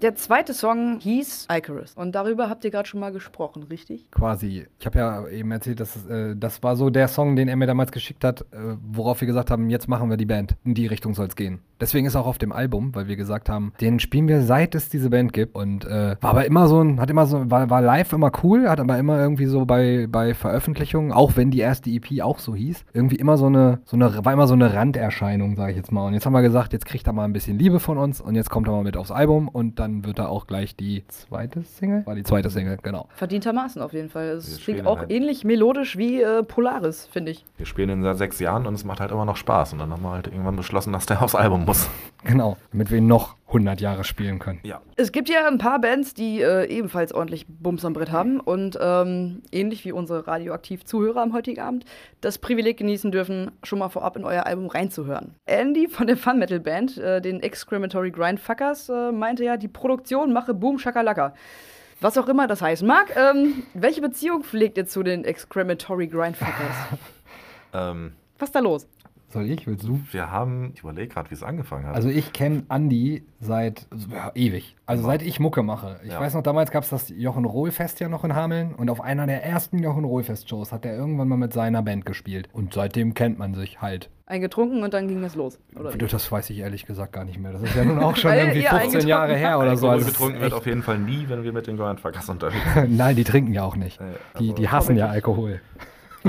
Der 0.00 0.14
zweite 0.14 0.54
Song 0.54 1.00
hieß 1.00 1.48
Icarus. 1.50 1.94
Und 1.96 2.14
darüber 2.14 2.48
habt 2.48 2.64
ihr 2.64 2.70
gerade 2.70 2.88
schon 2.88 3.00
mal 3.00 3.10
gesprochen, 3.10 3.64
richtig? 3.64 4.08
Quasi. 4.12 4.66
Ich 4.78 4.86
habe 4.86 4.98
ja 4.98 5.26
eben 5.26 5.50
erzählt, 5.50 5.80
dass 5.80 6.06
äh, 6.06 6.36
das 6.36 6.62
war 6.62 6.76
so 6.76 6.88
der 6.88 7.08
Song, 7.08 7.34
den 7.34 7.48
er 7.48 7.56
mir 7.56 7.66
damals 7.66 7.90
geschickt 7.90 8.22
hat, 8.22 8.42
äh, 8.52 8.76
worauf 8.80 9.20
wir 9.20 9.26
gesagt 9.26 9.50
haben, 9.50 9.70
jetzt 9.70 9.88
machen 9.88 10.08
wir 10.08 10.16
die 10.16 10.24
Band. 10.24 10.54
In 10.64 10.74
die 10.74 10.86
Richtung 10.86 11.14
soll 11.14 11.26
es 11.26 11.34
gehen. 11.34 11.60
Deswegen 11.80 12.06
ist 12.06 12.14
auch 12.14 12.26
auf 12.26 12.38
dem 12.38 12.52
Album, 12.52 12.94
weil 12.94 13.08
wir 13.08 13.16
gesagt 13.16 13.48
haben, 13.48 13.72
den 13.80 13.98
spielen 13.98 14.28
wir 14.28 14.42
seit 14.42 14.74
es 14.76 14.88
diese 14.88 15.10
Band 15.10 15.32
gibt. 15.32 15.56
Und 15.56 15.84
äh, 15.84 16.16
war 16.20 16.30
aber 16.30 16.46
immer 16.46 16.68
so 16.68 16.80
ein, 16.80 17.00
hat 17.00 17.10
immer 17.10 17.26
so, 17.26 17.50
war, 17.50 17.68
war 17.68 17.82
live 17.82 18.12
immer 18.12 18.30
cool, 18.44 18.68
hat 18.68 18.78
aber 18.78 18.98
immer 18.98 19.18
irgendwie 19.18 19.46
so 19.46 19.64
bei, 19.64 20.06
bei 20.08 20.32
Veröffentlichungen, 20.34 21.12
auch 21.12 21.36
wenn 21.36 21.50
die 21.50 21.60
erste 21.60 21.90
EP 21.90 22.22
auch 22.22 22.38
so 22.38 22.54
hieß, 22.54 22.84
irgendwie 22.92 23.16
immer 23.16 23.36
so 23.36 23.46
eine, 23.46 23.80
so 23.84 23.96
eine, 23.96 24.24
war 24.24 24.32
immer 24.32 24.46
so 24.46 24.54
eine 24.54 24.74
Randerscheinung, 24.74 25.56
sage 25.56 25.72
ich 25.72 25.76
jetzt 25.76 25.90
mal. 25.90 26.06
Und 26.06 26.14
jetzt 26.14 26.24
haben 26.24 26.32
wir 26.32 26.42
gesagt, 26.42 26.72
jetzt 26.72 26.86
kriegt 26.86 27.06
er 27.08 27.12
mal 27.12 27.24
ein 27.24 27.32
bisschen 27.32 27.58
Liebe 27.58 27.80
von 27.80 27.98
uns 27.98 28.20
und 28.20 28.36
jetzt 28.36 28.50
kommt 28.50 28.68
er 28.68 28.72
mal 28.72 28.84
mit 28.84 28.96
aufs 28.96 29.10
Album 29.10 29.48
und 29.48 29.78
dann 29.78 29.87
wird 30.04 30.18
er 30.18 30.28
auch 30.28 30.46
gleich 30.46 30.76
die 30.76 31.04
zweite 31.08 31.62
Single? 31.62 32.04
War 32.06 32.14
die 32.14 32.22
zweite 32.22 32.50
Single, 32.50 32.78
genau. 32.82 33.08
Verdientermaßen 33.14 33.80
auf 33.82 33.92
jeden 33.92 34.08
Fall. 34.08 34.26
Es 34.28 34.58
Wir 34.66 34.74
klingt 34.74 34.86
auch 34.86 34.98
halt- 35.00 35.10
ähnlich 35.10 35.44
melodisch 35.44 35.96
wie 35.98 36.22
äh, 36.22 36.42
Polaris, 36.42 37.06
finde 37.06 37.32
ich. 37.32 37.44
Wir 37.56 37.66
spielen 37.66 37.90
ihn 37.90 38.02
seit 38.02 38.18
sechs 38.18 38.38
Jahren 38.40 38.66
und 38.66 38.74
es 38.74 38.84
macht 38.84 39.00
halt 39.00 39.10
immer 39.10 39.24
noch 39.24 39.36
Spaß. 39.36 39.72
Und 39.72 39.80
dann 39.80 39.90
haben 39.92 40.02
wir 40.02 40.10
halt 40.10 40.26
irgendwann 40.28 40.56
beschlossen, 40.56 40.92
dass 40.92 41.06
der 41.06 41.22
aufs 41.22 41.34
Album 41.34 41.64
muss. 41.64 41.88
Genau, 42.24 42.56
damit 42.72 42.90
wir 42.90 42.98
ihn 42.98 43.06
noch 43.06 43.36
100 43.48 43.80
Jahre 43.80 44.04
spielen 44.04 44.38
können. 44.38 44.60
Ja. 44.62 44.82
Es 44.96 45.12
gibt 45.12 45.28
ja 45.28 45.46
ein 45.46 45.58
paar 45.58 45.80
Bands, 45.80 46.14
die 46.14 46.40
äh, 46.40 46.66
ebenfalls 46.66 47.12
ordentlich 47.12 47.46
Bums 47.48 47.84
am 47.84 47.92
Brett 47.92 48.10
haben 48.10 48.40
und 48.40 48.78
ähm, 48.80 49.42
ähnlich 49.52 49.84
wie 49.84 49.92
unsere 49.92 50.26
radioaktiv 50.26 50.84
Zuhörer 50.84 51.22
am 51.22 51.32
heutigen 51.32 51.60
Abend 51.60 51.84
das 52.20 52.38
Privileg 52.38 52.76
genießen 52.76 53.10
dürfen, 53.10 53.52
schon 53.62 53.78
mal 53.78 53.88
vorab 53.88 54.16
in 54.16 54.24
euer 54.24 54.44
Album 54.44 54.66
reinzuhören. 54.66 55.34
Andy 55.46 55.88
von 55.88 56.06
der 56.06 56.16
Fun 56.16 56.38
Metal 56.38 56.60
Band, 56.60 56.98
äh, 56.98 57.20
den 57.22 57.40
Excrementory 57.40 58.10
Grindfuckers, 58.10 58.88
äh, 58.88 59.12
meinte 59.12 59.44
ja, 59.44 59.56
die 59.56 59.68
Produktion 59.68 60.32
mache 60.32 60.52
Boom 60.52 60.78
Shakalaka. 60.78 61.34
Was 62.00 62.16
auch 62.18 62.28
immer 62.28 62.46
das 62.46 62.62
heißen 62.62 62.86
mag. 62.86 63.16
Ähm, 63.16 63.64
welche 63.74 64.00
Beziehung 64.00 64.44
pflegt 64.44 64.76
ihr 64.76 64.86
zu 64.86 65.02
den 65.02 65.24
Excrementory 65.24 66.06
Grindfuckers? 66.06 66.76
Ähm, 67.74 68.12
Was 68.38 68.48
ist 68.48 68.54
da 68.54 68.60
los? 68.60 68.86
Soll 69.30 69.50
ich? 69.50 69.66
Willst 69.66 69.86
du? 69.86 70.00
wir 70.10 70.30
haben, 70.30 70.70
ich 70.74 70.80
überlege 70.80 71.08
gerade, 71.08 71.28
wie 71.30 71.34
es 71.34 71.42
angefangen 71.42 71.86
hat. 71.86 71.94
Also 71.94 72.08
ich 72.08 72.32
kenne 72.32 72.62
Andy 72.70 73.24
seit 73.40 73.86
ja, 74.10 74.32
ewig. 74.34 74.74
Also 74.86 75.04
seit 75.04 75.20
ich 75.20 75.38
Mucke 75.38 75.62
mache. 75.62 76.00
Ich 76.02 76.12
Ja. 76.12 76.20
weiß 76.20 76.32
noch, 76.32 76.42
damals 76.42 76.70
gab 76.70 76.82
es 76.84 76.88
das 76.88 77.10
Jochen 77.10 77.44
Rohl-Fest 77.44 78.00
ja 78.00 78.08
noch 78.08 78.24
in 78.24 78.34
Hameln 78.34 78.74
und 78.74 78.88
auf 78.88 79.02
einer 79.02 79.26
der 79.26 79.44
ersten 79.44 79.80
Jochen 79.82 80.04
Rohl-Fest-Shows 80.04 80.72
hat 80.72 80.86
er 80.86 80.96
irgendwann 80.96 81.28
mal 81.28 81.36
mit 81.36 81.52
seiner 81.52 81.82
Band 81.82 82.06
gespielt. 82.06 82.48
Und 82.54 82.72
seitdem 82.72 83.12
kennt 83.12 83.38
man 83.38 83.52
sich 83.54 83.82
halt. 83.82 84.08
Eingetrunken 84.24 84.82
und 84.82 84.94
dann 84.94 85.08
ging 85.08 85.20
das 85.20 85.34
los. 85.34 85.58
Oder? 85.78 85.90
Das 85.90 86.32
weiß 86.32 86.48
ich 86.48 86.58
ehrlich 86.58 86.86
gesagt 86.86 87.12
gar 87.12 87.24
nicht 87.26 87.38
mehr. 87.38 87.52
Das 87.52 87.62
ist 87.62 87.74
ja 87.74 87.84
nun 87.84 87.98
auch 87.98 88.16
schon 88.16 88.32
irgendwie 88.34 88.60
ihr 88.62 88.70
15 88.70 88.80
eingetrunken 88.80 89.08
Jahre 89.08 89.36
her 89.36 89.58
oder 89.58 89.76
so. 89.76 89.90
Also 89.90 90.06
getrunken 90.06 90.40
wird 90.40 90.54
auf 90.54 90.64
jeden 90.66 90.82
Fall 90.82 90.98
nie, 90.98 91.26
wenn 91.28 91.42
wir 91.44 91.52
mit 91.52 91.66
den 91.66 91.76
Grindfuckers 91.76 92.28
unterwegs 92.30 92.62
sind. 92.74 92.96
Nein, 92.96 93.14
die 93.14 93.24
trinken 93.24 93.52
ja 93.52 93.64
auch 93.64 93.76
nicht. 93.76 93.98
Die, 94.38 94.54
die 94.54 94.68
hassen 94.70 94.96
ja 94.96 95.08
Alkohol. 95.08 95.60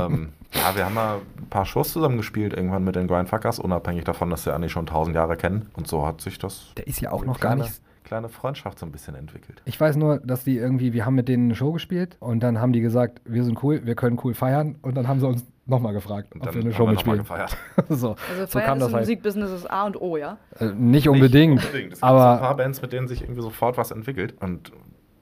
Ähm, 0.05 0.29
ja, 0.53 0.75
wir 0.75 0.85
haben 0.85 0.95
mal 0.95 1.17
ein 1.37 1.47
paar 1.49 1.65
Shows 1.65 1.93
zusammen 1.93 2.17
gespielt, 2.17 2.53
irgendwann 2.53 2.83
mit 2.83 2.95
den 2.95 3.07
Grindfuckers, 3.07 3.59
unabhängig 3.59 4.03
davon, 4.03 4.29
dass 4.29 4.45
wir 4.45 4.53
Anni 4.55 4.69
schon 4.69 4.85
tausend 4.87 5.15
Jahre 5.15 5.37
kennen. 5.37 5.69
Und 5.75 5.87
so 5.87 6.05
hat 6.05 6.21
sich 6.21 6.37
das 6.39 6.73
Der 6.77 6.87
ist 6.87 7.01
ja 7.01 7.11
auch 7.11 7.23
noch 7.25 7.39
gar 7.39 7.53
kleine, 7.55 7.63
nicht 7.69 7.81
kleine 8.03 8.29
Freundschaft 8.29 8.79
so 8.79 8.85
ein 8.85 8.91
bisschen 8.91 9.13
entwickelt. 9.15 9.61
Ich 9.65 9.79
weiß 9.79 9.95
nur, 9.97 10.17
dass 10.19 10.43
die 10.43 10.57
irgendwie, 10.57 10.93
wir 10.93 11.05
haben 11.05 11.15
mit 11.15 11.27
denen 11.27 11.45
eine 11.45 11.55
Show 11.55 11.71
gespielt 11.73 12.17
und 12.19 12.41
dann 12.41 12.59
haben 12.59 12.73
die 12.73 12.81
gesagt, 12.81 13.21
wir 13.25 13.43
sind 13.43 13.61
cool, 13.63 13.81
wir 13.85 13.95
können 13.95 14.19
cool 14.23 14.33
feiern 14.33 14.75
und 14.81 14.95
dann 14.95 15.07
haben 15.07 15.19
sie 15.19 15.27
uns 15.27 15.45
nochmal 15.67 15.93
gefragt, 15.93 16.33
Und 16.33 16.41
ob 16.41 16.55
wir 16.55 16.61
eine 16.61 16.73
Show 16.73 16.87
wir 16.87 16.93
noch 16.93 17.05
mal 17.05 17.17
mitspielen. 17.17 17.19
gefeiert. 17.19 17.55
so, 17.89 18.15
Also 18.29 18.41
so 18.41 18.47
Feiern 18.47 18.65
kam 18.65 18.77
ist 18.79 18.81
das 18.81 18.89
im 18.89 18.95
halt. 18.95 19.03
Musikbusiness 19.03 19.51
das 19.51 19.65
A 19.67 19.85
und 19.85 20.01
O, 20.01 20.17
ja? 20.17 20.37
Äh, 20.59 20.65
nicht 20.73 21.07
unbedingt, 21.07 21.55
Nicht 21.55 21.65
unbedingt. 21.67 21.93
Es 21.93 21.99
gibt 21.99 22.01
so 22.01 22.05
ein 22.07 22.11
aber 22.21 22.37
paar 22.39 22.57
Bands, 22.57 22.81
mit 22.81 22.91
denen 22.91 23.07
sich 23.07 23.21
irgendwie 23.21 23.41
sofort 23.43 23.77
was 23.77 23.91
entwickelt. 23.91 24.33
Und 24.39 24.71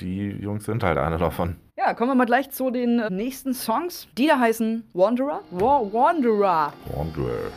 die 0.02 0.30
Jungs 0.42 0.66
sind 0.66 0.84
halt 0.84 0.98
eine 0.98 1.18
davon. 1.18 1.56
Ja, 1.78 1.94
kommen 1.94 2.12
wir 2.12 2.16
mal 2.16 2.26
gleich 2.26 2.50
zu 2.50 2.72
den 2.72 3.00
äh, 3.00 3.10
nächsten 3.10 3.54
Songs. 3.54 4.08
Die 4.18 4.28
da 4.28 4.40
heißen 4.40 4.84
Wanderer. 4.94 5.42
Wa 5.52 5.82
Wanderer. 5.92 6.74
Wanderer. 6.96 7.52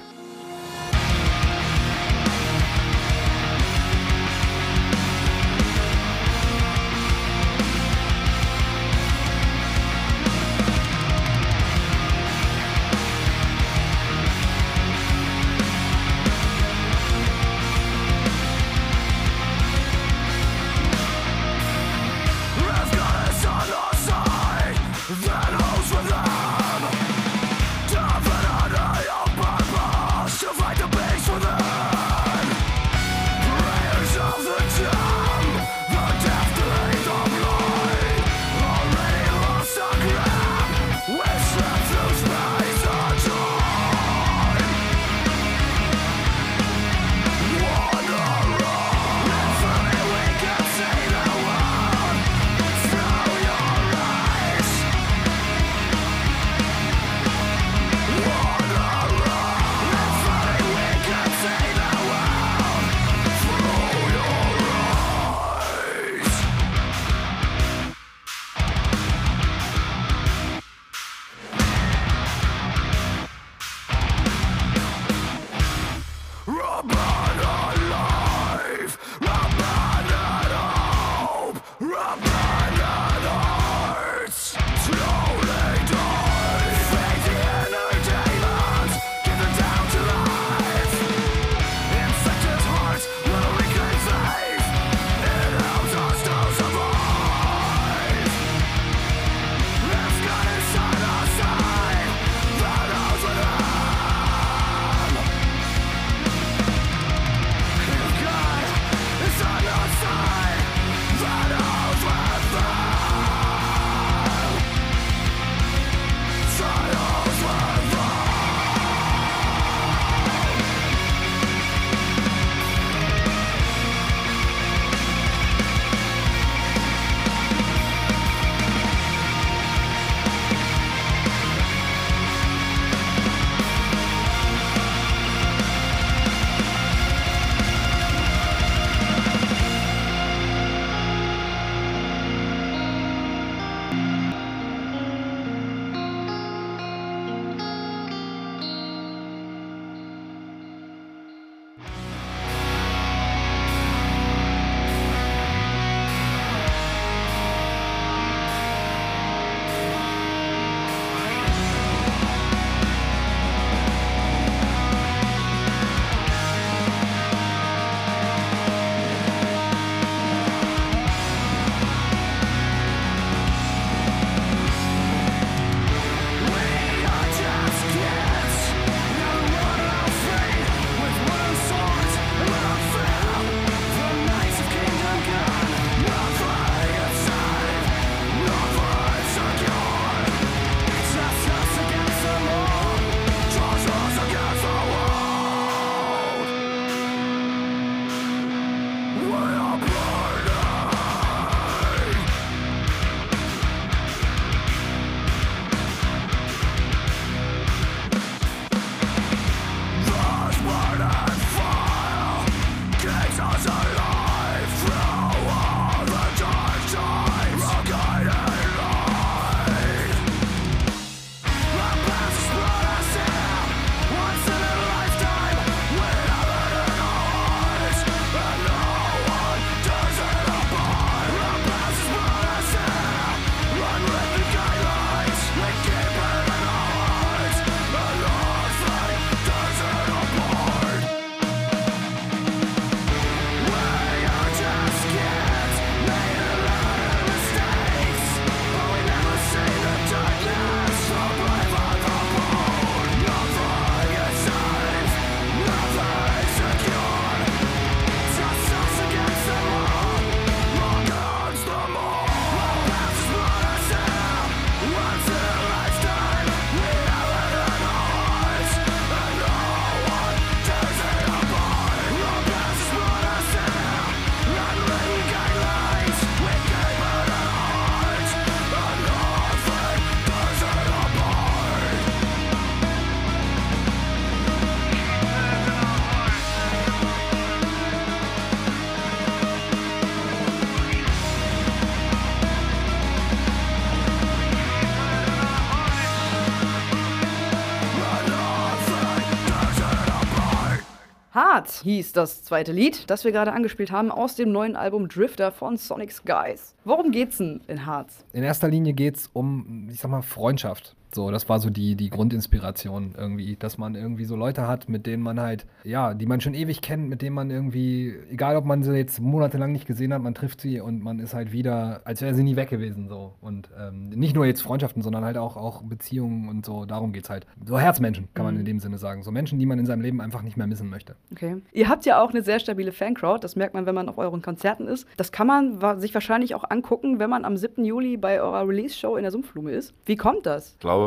Hart 301.60 301.82
hieß 301.82 302.12
das 302.14 302.42
zweite 302.42 302.72
Lied, 302.72 303.10
das 303.10 303.24
wir 303.24 303.32
gerade 303.32 303.52
angespielt 303.52 303.90
haben, 303.90 304.10
aus 304.10 304.34
dem 304.34 304.50
neuen 304.50 304.76
Album 304.76 305.08
Drifter 305.08 305.52
von 305.52 305.76
Sonic 305.76 306.10
Skies. 306.10 306.74
Worum 306.84 307.10
geht's 307.10 307.36
denn 307.36 307.60
in 307.68 307.84
Harz? 307.84 308.24
In 308.32 308.42
erster 308.42 308.66
Linie 308.66 308.94
geht 308.94 309.18
es 309.18 309.30
um, 309.34 309.86
ich 309.90 310.00
sag 310.00 310.10
mal, 310.10 310.22
Freundschaft. 310.22 310.96
So, 311.12 311.30
das 311.30 311.48
war 311.48 311.58
so 311.58 311.70
die, 311.70 311.96
die 311.96 312.08
Grundinspiration 312.08 313.14
irgendwie, 313.16 313.56
dass 313.56 313.78
man 313.78 313.94
irgendwie 313.94 314.24
so 314.24 314.36
Leute 314.36 314.68
hat, 314.68 314.88
mit 314.88 315.06
denen 315.06 315.22
man 315.22 315.40
halt, 315.40 315.66
ja, 315.82 316.14
die 316.14 316.26
man 316.26 316.40
schon 316.40 316.54
ewig 316.54 316.82
kennt, 316.82 317.08
mit 317.08 317.20
denen 317.22 317.34
man 317.34 317.50
irgendwie, 317.50 318.14
egal 318.30 318.56
ob 318.56 318.64
man 318.64 318.82
sie 318.82 318.92
jetzt 318.92 319.20
monatelang 319.20 319.72
nicht 319.72 319.86
gesehen 319.86 320.14
hat, 320.14 320.22
man 320.22 320.34
trifft 320.34 320.60
sie 320.60 320.80
und 320.80 321.02
man 321.02 321.18
ist 321.18 321.34
halt 321.34 321.52
wieder, 321.52 322.02
als 322.04 322.22
wäre 322.22 322.34
sie 322.34 322.44
nie 322.44 322.56
weg 322.56 322.70
gewesen 322.70 323.08
so. 323.08 323.34
Und 323.40 323.70
ähm, 323.78 324.10
nicht 324.10 324.36
nur 324.36 324.46
jetzt 324.46 324.62
Freundschaften, 324.62 325.02
sondern 325.02 325.24
halt 325.24 325.36
auch, 325.36 325.56
auch 325.56 325.82
Beziehungen 325.82 326.48
und 326.48 326.64
so, 326.64 326.84
darum 326.84 327.12
geht 327.12 327.24
es 327.24 327.30
halt. 327.30 327.46
So 327.64 327.78
Herzmenschen, 327.78 328.28
kann 328.34 328.44
man 328.44 328.56
in 328.56 328.64
dem 328.64 328.78
Sinne 328.78 328.98
sagen. 328.98 329.22
So 329.22 329.32
Menschen, 329.32 329.58
die 329.58 329.66
man 329.66 329.78
in 329.78 329.86
seinem 329.86 330.02
Leben 330.02 330.20
einfach 330.20 330.42
nicht 330.42 330.56
mehr 330.56 330.68
missen 330.68 330.88
möchte. 330.88 331.16
Okay. 331.32 331.56
Ihr 331.72 331.88
habt 331.88 332.04
ja 332.06 332.22
auch 332.22 332.30
eine 332.30 332.42
sehr 332.42 332.60
stabile 332.60 332.92
Fancrowd, 332.92 333.42
das 333.42 333.56
merkt 333.56 333.74
man, 333.74 333.86
wenn 333.86 333.94
man 333.94 334.08
auf 334.08 334.18
euren 334.18 334.42
Konzerten 334.42 334.86
ist. 334.86 335.06
Das 335.16 335.32
kann 335.32 335.48
man 335.48 336.00
sich 336.00 336.14
wahrscheinlich 336.14 336.54
auch 336.54 336.64
angucken, 336.70 337.18
wenn 337.18 337.30
man 337.30 337.44
am 337.44 337.56
7. 337.56 337.84
Juli 337.84 338.16
bei 338.16 338.40
eurer 338.40 338.68
Release-Show 338.68 339.16
in 339.16 339.22
der 339.22 339.32
Sumpfblume 339.32 339.72
ist. 339.72 339.92
Wie 340.04 340.16
kommt 340.16 340.46
das? 340.46 340.72
Ich 340.74 340.78
glaube, 340.78 340.99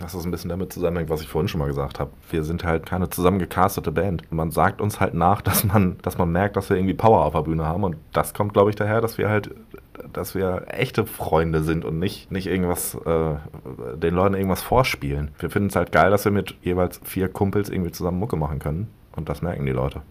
dass 0.00 0.12
das 0.12 0.24
ein 0.24 0.30
bisschen 0.30 0.50
damit 0.50 0.72
zusammenhängt, 0.72 1.10
was 1.10 1.20
ich 1.20 1.28
vorhin 1.28 1.48
schon 1.48 1.60
mal 1.60 1.66
gesagt 1.66 1.98
habe. 2.00 2.10
Wir 2.30 2.44
sind 2.44 2.64
halt 2.64 2.86
keine 2.86 3.10
zusammengecastete 3.10 3.92
Band. 3.92 4.30
Man 4.30 4.50
sagt 4.50 4.80
uns 4.80 5.00
halt 5.00 5.14
nach, 5.14 5.42
dass 5.48 5.64
man, 5.64 5.98
dass 6.02 6.18
man 6.18 6.30
merkt, 6.30 6.56
dass 6.56 6.70
wir 6.70 6.76
irgendwie 6.76 6.94
Power 6.94 7.24
auf 7.24 7.34
der 7.34 7.42
Bühne 7.42 7.64
haben. 7.64 7.84
Und 7.84 7.96
das 8.12 8.34
kommt, 8.34 8.52
glaube 8.52 8.70
ich, 8.70 8.76
daher, 8.76 9.00
dass 9.00 9.18
wir 9.18 9.28
halt, 9.28 9.54
dass 10.12 10.34
wir 10.34 10.66
echte 10.68 11.06
Freunde 11.06 11.62
sind 11.62 11.84
und 11.84 11.98
nicht, 11.98 12.30
nicht 12.30 12.46
irgendwas, 12.46 12.94
äh, 12.94 13.34
den 13.96 14.14
Leuten 14.14 14.34
irgendwas 14.34 14.62
vorspielen. 14.62 15.32
Wir 15.38 15.50
finden 15.50 15.68
es 15.68 15.76
halt 15.76 15.92
geil, 15.92 16.10
dass 16.10 16.24
wir 16.24 16.32
mit 16.32 16.54
jeweils 16.62 17.00
vier 17.04 17.28
Kumpels 17.28 17.68
irgendwie 17.68 17.92
zusammen 17.92 18.18
Mucke 18.18 18.36
machen 18.36 18.58
können. 18.58 18.88
Und 19.16 19.28
das 19.28 19.42
merken 19.42 19.66
die 19.66 19.72
Leute. 19.72 20.02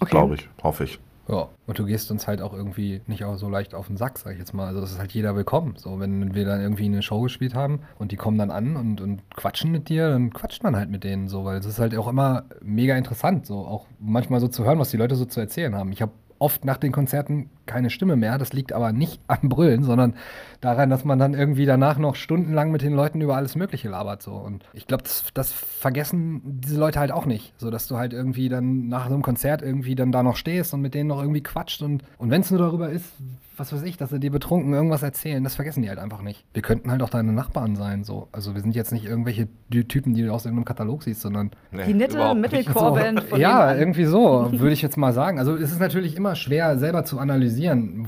Glaube 0.00 0.34
ich, 0.34 0.48
hoffe 0.62 0.84
ich. 0.84 0.98
Ja, 1.28 1.48
und 1.66 1.78
du 1.78 1.84
gehst 1.86 2.10
uns 2.10 2.28
halt 2.28 2.40
auch 2.40 2.52
irgendwie 2.52 3.00
nicht 3.06 3.24
auch 3.24 3.36
so 3.36 3.48
leicht 3.48 3.74
auf 3.74 3.88
den 3.88 3.96
Sack, 3.96 4.18
sag 4.18 4.32
ich 4.34 4.38
jetzt 4.38 4.54
mal. 4.54 4.68
Also 4.68 4.80
das 4.80 4.92
ist 4.92 4.98
halt 4.98 5.12
jeder 5.12 5.34
willkommen. 5.34 5.74
So, 5.76 5.98
wenn 5.98 6.34
wir 6.34 6.44
dann 6.44 6.60
irgendwie 6.60 6.84
eine 6.84 7.02
Show 7.02 7.22
gespielt 7.22 7.54
haben 7.54 7.80
und 7.98 8.12
die 8.12 8.16
kommen 8.16 8.38
dann 8.38 8.50
an 8.50 8.76
und, 8.76 9.00
und 9.00 9.22
quatschen 9.34 9.72
mit 9.72 9.88
dir, 9.88 10.10
dann 10.10 10.32
quatscht 10.32 10.62
man 10.62 10.76
halt 10.76 10.88
mit 10.88 11.02
denen 11.02 11.28
so, 11.28 11.44
weil 11.44 11.58
es 11.58 11.66
ist 11.66 11.80
halt 11.80 11.96
auch 11.96 12.06
immer 12.06 12.44
mega 12.62 12.96
interessant, 12.96 13.46
so 13.46 13.66
auch 13.66 13.86
manchmal 13.98 14.40
so 14.40 14.48
zu 14.48 14.64
hören, 14.64 14.78
was 14.78 14.90
die 14.90 14.96
Leute 14.96 15.16
so 15.16 15.24
zu 15.24 15.40
erzählen 15.40 15.74
haben. 15.74 15.90
Ich 15.90 16.00
habe 16.00 16.12
oft 16.38 16.64
nach 16.64 16.76
den 16.76 16.92
Konzerten 16.92 17.50
keine 17.66 17.90
Stimme 17.90 18.16
mehr. 18.16 18.38
Das 18.38 18.52
liegt 18.52 18.72
aber 18.72 18.92
nicht 18.92 19.20
am 19.28 19.48
Brüllen, 19.48 19.82
sondern 19.84 20.14
daran, 20.60 20.90
dass 20.90 21.04
man 21.04 21.18
dann 21.18 21.34
irgendwie 21.34 21.66
danach 21.66 21.98
noch 21.98 22.14
stundenlang 22.14 22.70
mit 22.70 22.82
den 22.82 22.94
Leuten 22.94 23.20
über 23.20 23.36
alles 23.36 23.56
Mögliche 23.56 23.88
labert. 23.88 24.22
So. 24.22 24.32
Und 24.32 24.64
ich 24.72 24.86
glaube, 24.86 25.02
das, 25.02 25.24
das 25.34 25.52
vergessen 25.52 26.40
diese 26.44 26.78
Leute 26.78 26.98
halt 26.98 27.12
auch 27.12 27.26
nicht. 27.26 27.52
So, 27.58 27.70
dass 27.70 27.86
du 27.88 27.96
halt 27.96 28.12
irgendwie 28.12 28.48
dann 28.48 28.88
nach 28.88 29.08
so 29.08 29.14
einem 29.14 29.22
Konzert 29.22 29.62
irgendwie 29.62 29.94
dann 29.94 30.12
da 30.12 30.22
noch 30.22 30.36
stehst 30.36 30.74
und 30.74 30.80
mit 30.80 30.94
denen 30.94 31.08
noch 31.08 31.20
irgendwie 31.20 31.42
quatscht. 31.42 31.82
Und, 31.82 32.02
und 32.18 32.30
wenn 32.30 32.40
es 32.40 32.50
nur 32.50 32.60
darüber 32.60 32.90
ist, 32.90 33.12
was 33.58 33.72
weiß 33.72 33.82
ich, 33.82 33.96
dass 33.96 34.10
sie 34.10 34.20
dir 34.20 34.30
betrunken 34.30 34.72
irgendwas 34.74 35.02
erzählen, 35.02 35.42
das 35.42 35.54
vergessen 35.54 35.82
die 35.82 35.88
halt 35.88 35.98
einfach 35.98 36.22
nicht. 36.22 36.44
Wir 36.52 36.62
könnten 36.62 36.90
halt 36.90 37.02
auch 37.02 37.08
deine 37.08 37.32
Nachbarn 37.32 37.74
sein. 37.76 38.04
So. 38.04 38.28
Also 38.32 38.54
wir 38.54 38.60
sind 38.60 38.74
jetzt 38.74 38.92
nicht 38.92 39.06
irgendwelche 39.06 39.48
Typen, 39.88 40.14
die 40.14 40.22
du 40.22 40.32
aus 40.32 40.44
irgendeinem 40.44 40.66
Katalog 40.66 41.02
siehst, 41.02 41.22
sondern 41.22 41.50
Nee, 41.70 41.84
Die 41.86 41.94
nette. 41.94 42.34
Metalcore-Band 42.34 43.22
von 43.24 43.40
ja, 43.40 43.74
irgendwie 43.74 44.04
so, 44.04 44.48
würde 44.52 44.72
ich 44.72 44.82
jetzt 44.82 44.96
mal 44.96 45.12
sagen. 45.12 45.38
Also 45.38 45.54
es 45.54 45.72
ist 45.72 45.80
natürlich 45.80 46.16
immer 46.16 46.34
schwer, 46.34 46.78
selber 46.78 47.04
zu 47.04 47.18
analysieren, 47.18 47.55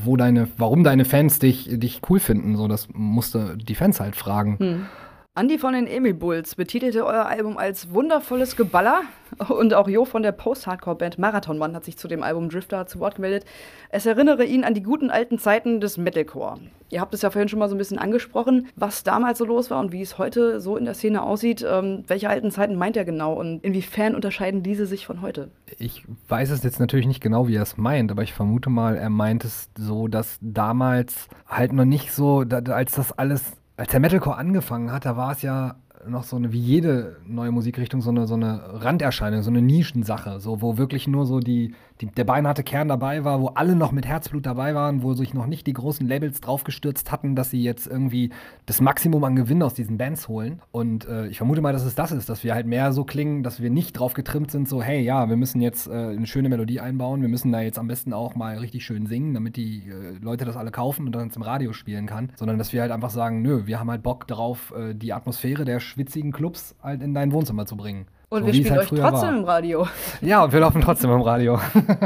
wo 0.04 0.16
deine, 0.16 0.48
warum 0.56 0.84
deine 0.84 1.04
Fans 1.04 1.38
dich, 1.38 1.68
dich 1.70 2.00
cool 2.08 2.20
finden. 2.20 2.56
So, 2.56 2.68
das 2.68 2.88
musste 2.92 3.56
die 3.56 3.74
Fans 3.74 4.00
halt 4.00 4.16
fragen. 4.16 4.88
Andi 5.38 5.56
von 5.56 5.72
den 5.72 5.86
Emil 5.86 6.14
Bulls 6.14 6.56
betitelte 6.56 7.06
euer 7.06 7.26
Album 7.26 7.58
als 7.58 7.94
wundervolles 7.94 8.56
Geballer 8.56 9.02
und 9.48 9.72
auch 9.72 9.86
Jo 9.86 10.04
von 10.04 10.24
der 10.24 10.32
Post-Hardcore-Band 10.32 11.20
Marathonmann 11.20 11.76
hat 11.76 11.84
sich 11.84 11.96
zu 11.96 12.08
dem 12.08 12.24
Album 12.24 12.48
Drifter 12.48 12.88
zu 12.88 12.98
Wort 12.98 13.14
gemeldet. 13.14 13.44
Es 13.90 14.04
erinnere 14.04 14.44
ihn 14.44 14.64
an 14.64 14.74
die 14.74 14.82
guten 14.82 15.10
alten 15.10 15.38
Zeiten 15.38 15.80
des 15.80 15.96
Metalcore. 15.96 16.58
Ihr 16.90 17.00
habt 17.00 17.14
es 17.14 17.22
ja 17.22 17.30
vorhin 17.30 17.48
schon 17.48 17.60
mal 17.60 17.68
so 17.68 17.76
ein 17.76 17.78
bisschen 17.78 18.00
angesprochen, 18.00 18.66
was 18.74 19.04
damals 19.04 19.38
so 19.38 19.44
los 19.44 19.70
war 19.70 19.78
und 19.78 19.92
wie 19.92 20.02
es 20.02 20.18
heute 20.18 20.60
so 20.60 20.76
in 20.76 20.86
der 20.86 20.94
Szene 20.94 21.22
aussieht. 21.22 21.64
Ähm, 21.64 22.02
welche 22.08 22.28
alten 22.28 22.50
Zeiten 22.50 22.74
meint 22.74 22.96
er 22.96 23.04
genau 23.04 23.34
und 23.34 23.62
inwiefern 23.62 24.16
unterscheiden 24.16 24.64
diese 24.64 24.86
sich 24.86 25.06
von 25.06 25.22
heute? 25.22 25.52
Ich 25.78 26.02
weiß 26.26 26.50
es 26.50 26.64
jetzt 26.64 26.80
natürlich 26.80 27.06
nicht 27.06 27.22
genau, 27.22 27.46
wie 27.46 27.54
er 27.54 27.62
es 27.62 27.76
meint, 27.76 28.10
aber 28.10 28.24
ich 28.24 28.32
vermute 28.32 28.70
mal, 28.70 28.96
er 28.96 29.10
meint 29.10 29.44
es 29.44 29.68
so, 29.78 30.08
dass 30.08 30.36
damals 30.40 31.28
halt 31.46 31.72
noch 31.72 31.84
nicht 31.84 32.10
so, 32.10 32.40
als 32.40 32.96
das 32.96 33.12
alles, 33.12 33.52
als 33.78 33.92
der 33.92 34.00
Metalcore 34.00 34.36
angefangen 34.36 34.92
hat, 34.92 35.06
da 35.06 35.16
war 35.16 35.32
es 35.32 35.42
ja 35.42 35.76
noch 36.06 36.24
so 36.24 36.36
eine, 36.36 36.52
wie 36.52 36.58
jede 36.58 37.16
neue 37.26 37.52
Musikrichtung, 37.52 38.00
so 38.00 38.10
eine, 38.10 38.26
so 38.26 38.34
eine 38.34 38.82
Randerscheinung, 38.82 39.42
so 39.42 39.50
eine 39.50 39.62
Nischensache, 39.62 40.40
so, 40.40 40.60
wo 40.60 40.78
wirklich 40.78 41.06
nur 41.06 41.26
so 41.26 41.38
die, 41.38 41.74
die, 42.00 42.06
der 42.06 42.24
beinharte 42.24 42.62
Kern 42.62 42.88
dabei 42.88 43.24
war, 43.24 43.40
wo 43.40 43.48
alle 43.48 43.74
noch 43.74 43.92
mit 43.92 44.06
Herzblut 44.06 44.46
dabei 44.46 44.74
waren, 44.74 45.02
wo 45.02 45.14
sich 45.14 45.34
noch 45.34 45.46
nicht 45.46 45.66
die 45.66 45.72
großen 45.72 46.06
Labels 46.06 46.40
draufgestürzt 46.40 47.10
hatten, 47.10 47.34
dass 47.34 47.50
sie 47.50 47.62
jetzt 47.62 47.86
irgendwie 47.86 48.30
das 48.66 48.80
Maximum 48.80 49.24
an 49.24 49.36
Gewinn 49.36 49.62
aus 49.62 49.74
diesen 49.74 49.98
Bands 49.98 50.28
holen. 50.28 50.60
Und 50.70 51.06
äh, 51.06 51.26
ich 51.28 51.38
vermute 51.38 51.60
mal, 51.60 51.72
dass 51.72 51.84
es 51.84 51.94
das 51.94 52.12
ist, 52.12 52.28
dass 52.28 52.44
wir 52.44 52.54
halt 52.54 52.66
mehr 52.66 52.92
so 52.92 53.04
klingen, 53.04 53.42
dass 53.42 53.60
wir 53.60 53.70
nicht 53.70 53.92
drauf 53.92 54.14
getrimmt 54.14 54.50
sind, 54.50 54.68
so, 54.68 54.82
hey, 54.82 55.00
ja, 55.00 55.28
wir 55.28 55.36
müssen 55.36 55.60
jetzt 55.60 55.88
äh, 55.88 55.92
eine 55.92 56.26
schöne 56.26 56.48
Melodie 56.48 56.80
einbauen, 56.80 57.20
wir 57.20 57.28
müssen 57.28 57.52
da 57.52 57.60
jetzt 57.60 57.78
am 57.78 57.88
besten 57.88 58.12
auch 58.12 58.34
mal 58.34 58.58
richtig 58.58 58.84
schön 58.84 59.06
singen, 59.06 59.34
damit 59.34 59.56
die 59.56 59.82
äh, 59.88 60.18
Leute 60.20 60.44
das 60.44 60.56
alle 60.56 60.70
kaufen 60.70 61.06
und 61.06 61.12
dann 61.12 61.30
im 61.34 61.42
Radio 61.42 61.72
spielen 61.72 62.06
kann, 62.06 62.32
sondern 62.36 62.58
dass 62.58 62.72
wir 62.72 62.80
halt 62.80 62.90
einfach 62.90 63.10
sagen, 63.10 63.42
nö, 63.42 63.66
wir 63.66 63.78
haben 63.78 63.90
halt 63.90 64.02
Bock 64.02 64.26
darauf, 64.26 64.72
äh, 64.76 64.94
die 64.94 65.12
Atmosphäre 65.12 65.64
der 65.64 65.80
schwitzigen 65.80 66.32
Clubs 66.32 66.74
halt 66.82 67.02
in 67.02 67.14
dein 67.14 67.32
Wohnzimmer 67.32 67.66
zu 67.66 67.76
bringen. 67.76 68.06
Und 68.30 68.40
So 68.42 68.46
wir 68.46 68.54
spielen 68.54 68.70
halt 68.70 68.92
euch 68.92 69.00
trotzdem 69.00 69.28
war. 69.30 69.38
im 69.38 69.44
Radio. 69.44 69.88
Ja, 70.20 70.44
und 70.44 70.52
wir 70.52 70.60
laufen 70.60 70.82
trotzdem 70.82 71.10
im 71.10 71.22
Radio. 71.22 71.58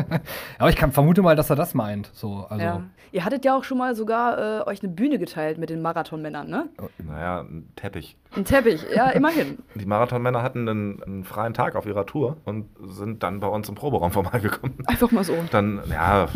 Aber 0.59 0.70
ich 0.70 0.77
kann, 0.77 0.93
vermute 0.93 1.20
mal, 1.20 1.35
dass 1.35 1.51
er 1.51 1.57
das 1.57 1.75
meint. 1.75 2.11
So, 2.14 2.47
also, 2.49 2.62
Ja. 2.64 2.83
Ihr 3.11 3.27
hattet 3.27 3.45
ja 3.45 3.55
auch 3.59 3.64
schon 3.64 3.77
mal 3.77 3.95
sogar 3.95 4.61
äh, 4.62 4.66
euch 4.66 4.83
eine 4.83 4.91
Bühne 4.91 5.18
geteilt 5.18 5.59
mit 5.59 5.68
den 5.68 5.83
Marathonmännern, 5.83 6.49
ne? 6.49 6.70
Naja, 6.97 7.41
ein 7.41 7.68
Teppich. 7.77 8.16
Ein 8.35 8.47
Teppich, 8.47 8.87
ja, 8.95 9.11
immerhin. 9.11 9.59
Die 9.75 9.85
Marathonmänner 9.85 10.43
hatten 10.43 10.66
einen, 10.66 11.03
einen 11.03 11.25
freien 11.25 11.53
Tag 11.53 11.77
auf 11.77 11.85
ihrer 11.85 12.07
Tour 12.07 12.39
und 12.47 12.70
sind 12.87 13.23
dann 13.23 13.41
bei 13.41 13.49
uns 13.49 13.68
im 13.68 13.75
Proberaum 13.75 14.12
vorbeigekommen. 14.12 14.79
Einfach 14.87 15.11
mal 15.11 15.25
so. 15.25 15.35
Dann, 15.51 15.83
ja, 15.91 16.29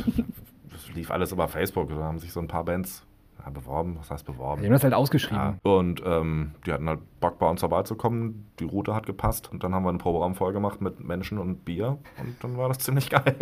das 0.71 0.95
lief 0.95 1.11
alles 1.11 1.33
über 1.33 1.49
Facebook. 1.49 1.89
Da 1.89 1.95
haben 1.97 2.19
sich 2.19 2.33
so 2.33 2.41
ein 2.41 2.49
paar 2.49 2.65
Bands 2.65 3.06
ja, 3.47 3.51
beworben. 3.53 3.97
Was 3.99 4.11
heißt 4.11 4.27
beworben? 4.27 4.61
wir 4.63 4.67
haben 4.69 4.73
das 4.75 4.85
halt 4.85 4.95
ausgeschrieben. 4.95 5.59
Ja. 5.65 5.71
Und 5.71 6.03
ähm, 6.05 6.53
die 6.67 6.73
hatten 6.73 6.89
halt 6.89 7.01
Bock, 7.21 7.39
bei 7.39 7.49
uns 7.49 7.61
vorbeizukommen. 7.61 8.47
Die 8.59 8.65
Route 8.65 8.95
hat 8.95 9.07
gepasst. 9.07 9.51
Und 9.51 9.63
dann 9.65 9.75
haben 9.75 9.85
wir 9.85 9.91
einen 9.91 9.99
Proberaum 9.99 10.35
voll 10.35 10.53
gemacht 10.53 10.81
mit 10.81 11.01
Menschen 11.01 11.39
und 11.39 11.65
Bier. 11.65 11.99
Und 12.19 12.37
dann 12.43 12.57
war 12.57 12.69
das 12.69 12.79
ziemlich 12.79 13.09
geil. 13.11 13.37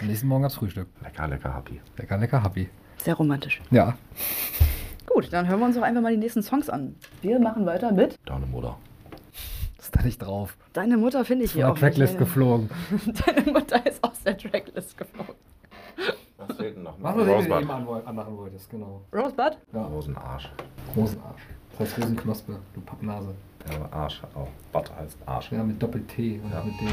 Am 0.00 0.06
nächsten 0.06 0.26
Morgen 0.28 0.42
gab's 0.42 0.54
Frühstück. 0.56 0.88
Lecker, 1.02 1.28
lecker, 1.28 1.54
happy. 1.54 1.80
Lecker, 1.96 2.16
lecker, 2.16 2.42
happy. 2.42 2.68
Sehr 2.96 3.14
romantisch. 3.14 3.60
Ja. 3.70 3.94
Gut, 5.06 5.32
dann 5.32 5.46
hören 5.48 5.60
wir 5.60 5.66
uns 5.66 5.76
doch 5.76 5.82
einfach 5.82 6.00
mal 6.00 6.12
die 6.12 6.18
nächsten 6.18 6.42
Songs 6.42 6.70
an. 6.70 6.94
Wir 7.20 7.38
machen 7.38 7.66
weiter 7.66 7.92
mit 7.92 8.16
Deine 8.24 8.46
Mutter. 8.46 8.78
Ist 9.78 9.94
da 9.94 10.02
nicht 10.02 10.22
drauf. 10.22 10.56
Deine 10.72 10.96
Mutter 10.96 11.24
finde 11.24 11.44
ich 11.44 11.52
hier 11.52 11.64
der 11.64 11.72
auch 11.72 11.78
Tracklist 11.78 12.14
nicht. 12.14 12.18
geflogen. 12.20 12.70
Deine 13.26 13.50
Mutter 13.52 13.84
ist 13.84 14.02
aus 14.02 14.22
der 14.22 14.38
Tracklist 14.38 14.96
geflogen. 14.96 15.34
Was 16.48 16.56
fehlt 16.56 16.76
denn 16.76 16.82
noch? 16.82 16.94
Was 17.00 17.14
du 17.14 17.22
Rosebud. 17.22 17.60
eben 17.62 17.70
anwoll- 17.70 18.04
anmachen 18.04 18.36
wolltest, 18.36 18.70
genau. 18.70 19.00
Rosebud? 19.14 19.58
Ja. 19.72 19.82
Rosenarsch. 19.86 20.50
Rosenarsch. 20.96 21.42
Das 21.70 21.80
heißt 21.88 21.98
Rosenknospe, 21.98 22.56
du 22.74 22.80
Pappnase. 22.82 23.34
Ja, 23.70 23.88
Arsch 23.96 24.22
auch. 24.34 24.48
Butter 24.72 24.96
heißt 24.96 25.16
Arsch. 25.24 25.52
Ja, 25.52 25.62
mit 25.62 25.82
Doppel-T 25.82 26.40
und 26.44 26.50
Ja. 26.50 26.62
mit 26.64 26.74
dem. 26.80 26.88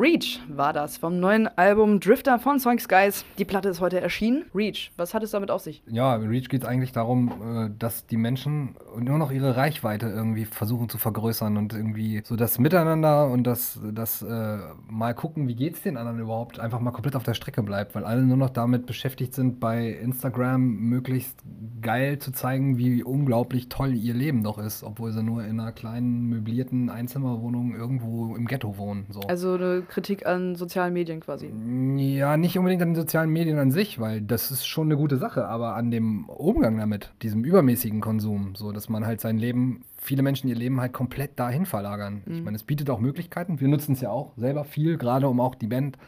Reach 0.00 0.40
war 0.48 0.72
das 0.72 0.96
vom 0.96 1.20
neuen 1.20 1.46
Album 1.58 2.00
Drifter 2.00 2.38
von 2.38 2.58
Sonic 2.58 2.80
Skies. 2.80 3.22
Die 3.36 3.44
Platte 3.44 3.68
ist 3.68 3.82
heute 3.82 4.00
erschienen. 4.00 4.46
Reach, 4.54 4.92
was 4.96 5.12
hat 5.12 5.22
es 5.22 5.32
damit 5.32 5.50
auf 5.50 5.60
sich? 5.60 5.82
Ja, 5.86 6.14
Reach 6.14 6.48
geht 6.48 6.62
es 6.62 6.66
eigentlich 6.66 6.92
darum, 6.92 7.28
äh, 7.28 7.70
dass 7.78 8.06
die 8.06 8.16
Menschen 8.16 8.76
nur 8.98 9.18
noch 9.18 9.30
ihre 9.30 9.58
Reichweite 9.58 10.08
irgendwie 10.08 10.46
versuchen 10.46 10.88
zu 10.88 10.96
vergrößern 10.96 11.58
und 11.58 11.74
irgendwie 11.74 12.22
so 12.24 12.36
das 12.36 12.58
Miteinander 12.58 13.26
und 13.28 13.46
das, 13.46 13.78
das 13.92 14.22
äh, 14.22 14.58
mal 14.88 15.12
gucken, 15.14 15.48
wie 15.48 15.54
geht 15.54 15.74
es 15.74 15.82
den 15.82 15.98
anderen 15.98 16.18
überhaupt, 16.18 16.60
einfach 16.60 16.80
mal 16.80 16.92
komplett 16.92 17.14
auf 17.14 17.24
der 17.24 17.34
Strecke 17.34 17.62
bleibt, 17.62 17.94
weil 17.94 18.06
alle 18.06 18.22
nur 18.22 18.38
noch 18.38 18.50
damit 18.50 18.86
beschäftigt 18.86 19.34
sind, 19.34 19.60
bei 19.60 19.86
Instagram 19.86 20.62
möglichst 20.62 21.44
geil 21.82 22.18
zu 22.18 22.32
zeigen, 22.32 22.78
wie 22.78 23.02
unglaublich 23.02 23.68
toll 23.68 23.94
ihr 23.94 24.14
Leben 24.14 24.44
doch 24.44 24.56
ist, 24.56 24.82
obwohl 24.82 25.12
sie 25.12 25.22
nur 25.22 25.44
in 25.44 25.60
einer 25.60 25.72
kleinen 25.72 26.30
möblierten 26.30 26.88
Einzimmerwohnung 26.88 27.74
irgendwo 27.74 28.34
im 28.34 28.46
Ghetto 28.46 28.78
wohnen. 28.78 29.04
So. 29.10 29.20
Also 29.28 29.54
eine 29.54 29.82
Kritik 29.90 30.24
an 30.24 30.54
sozialen 30.54 30.94
Medien 30.94 31.20
quasi. 31.20 31.52
Ja, 31.96 32.36
nicht 32.36 32.56
unbedingt 32.56 32.80
an 32.80 32.90
den 32.90 32.94
sozialen 32.94 33.30
Medien 33.30 33.58
an 33.58 33.70
sich, 33.70 34.00
weil 34.00 34.22
das 34.22 34.50
ist 34.50 34.66
schon 34.66 34.86
eine 34.86 34.96
gute 34.96 35.16
Sache, 35.18 35.46
aber 35.46 35.74
an 35.74 35.90
dem 35.90 36.28
Umgang 36.28 36.78
damit, 36.78 37.12
diesem 37.22 37.44
übermäßigen 37.44 38.00
Konsum, 38.00 38.54
so 38.54 38.72
dass 38.72 38.88
man 38.88 39.04
halt 39.04 39.20
sein 39.20 39.36
Leben, 39.36 39.82
viele 39.98 40.22
Menschen 40.22 40.48
ihr 40.48 40.56
Leben 40.56 40.80
halt 40.80 40.92
komplett 40.92 41.38
dahin 41.38 41.66
verlagern. 41.66 42.22
Ich 42.26 42.42
meine, 42.42 42.56
es 42.56 42.62
bietet 42.62 42.88
auch 42.88 43.00
Möglichkeiten. 43.00 43.60
Wir 43.60 43.68
nutzen 43.68 43.92
es 43.92 44.00
ja 44.00 44.10
auch 44.10 44.32
selber 44.36 44.64
viel, 44.64 44.96
gerade 44.96 45.28
um 45.28 45.40
auch 45.40 45.54
die 45.54 45.66
Band 45.66 45.98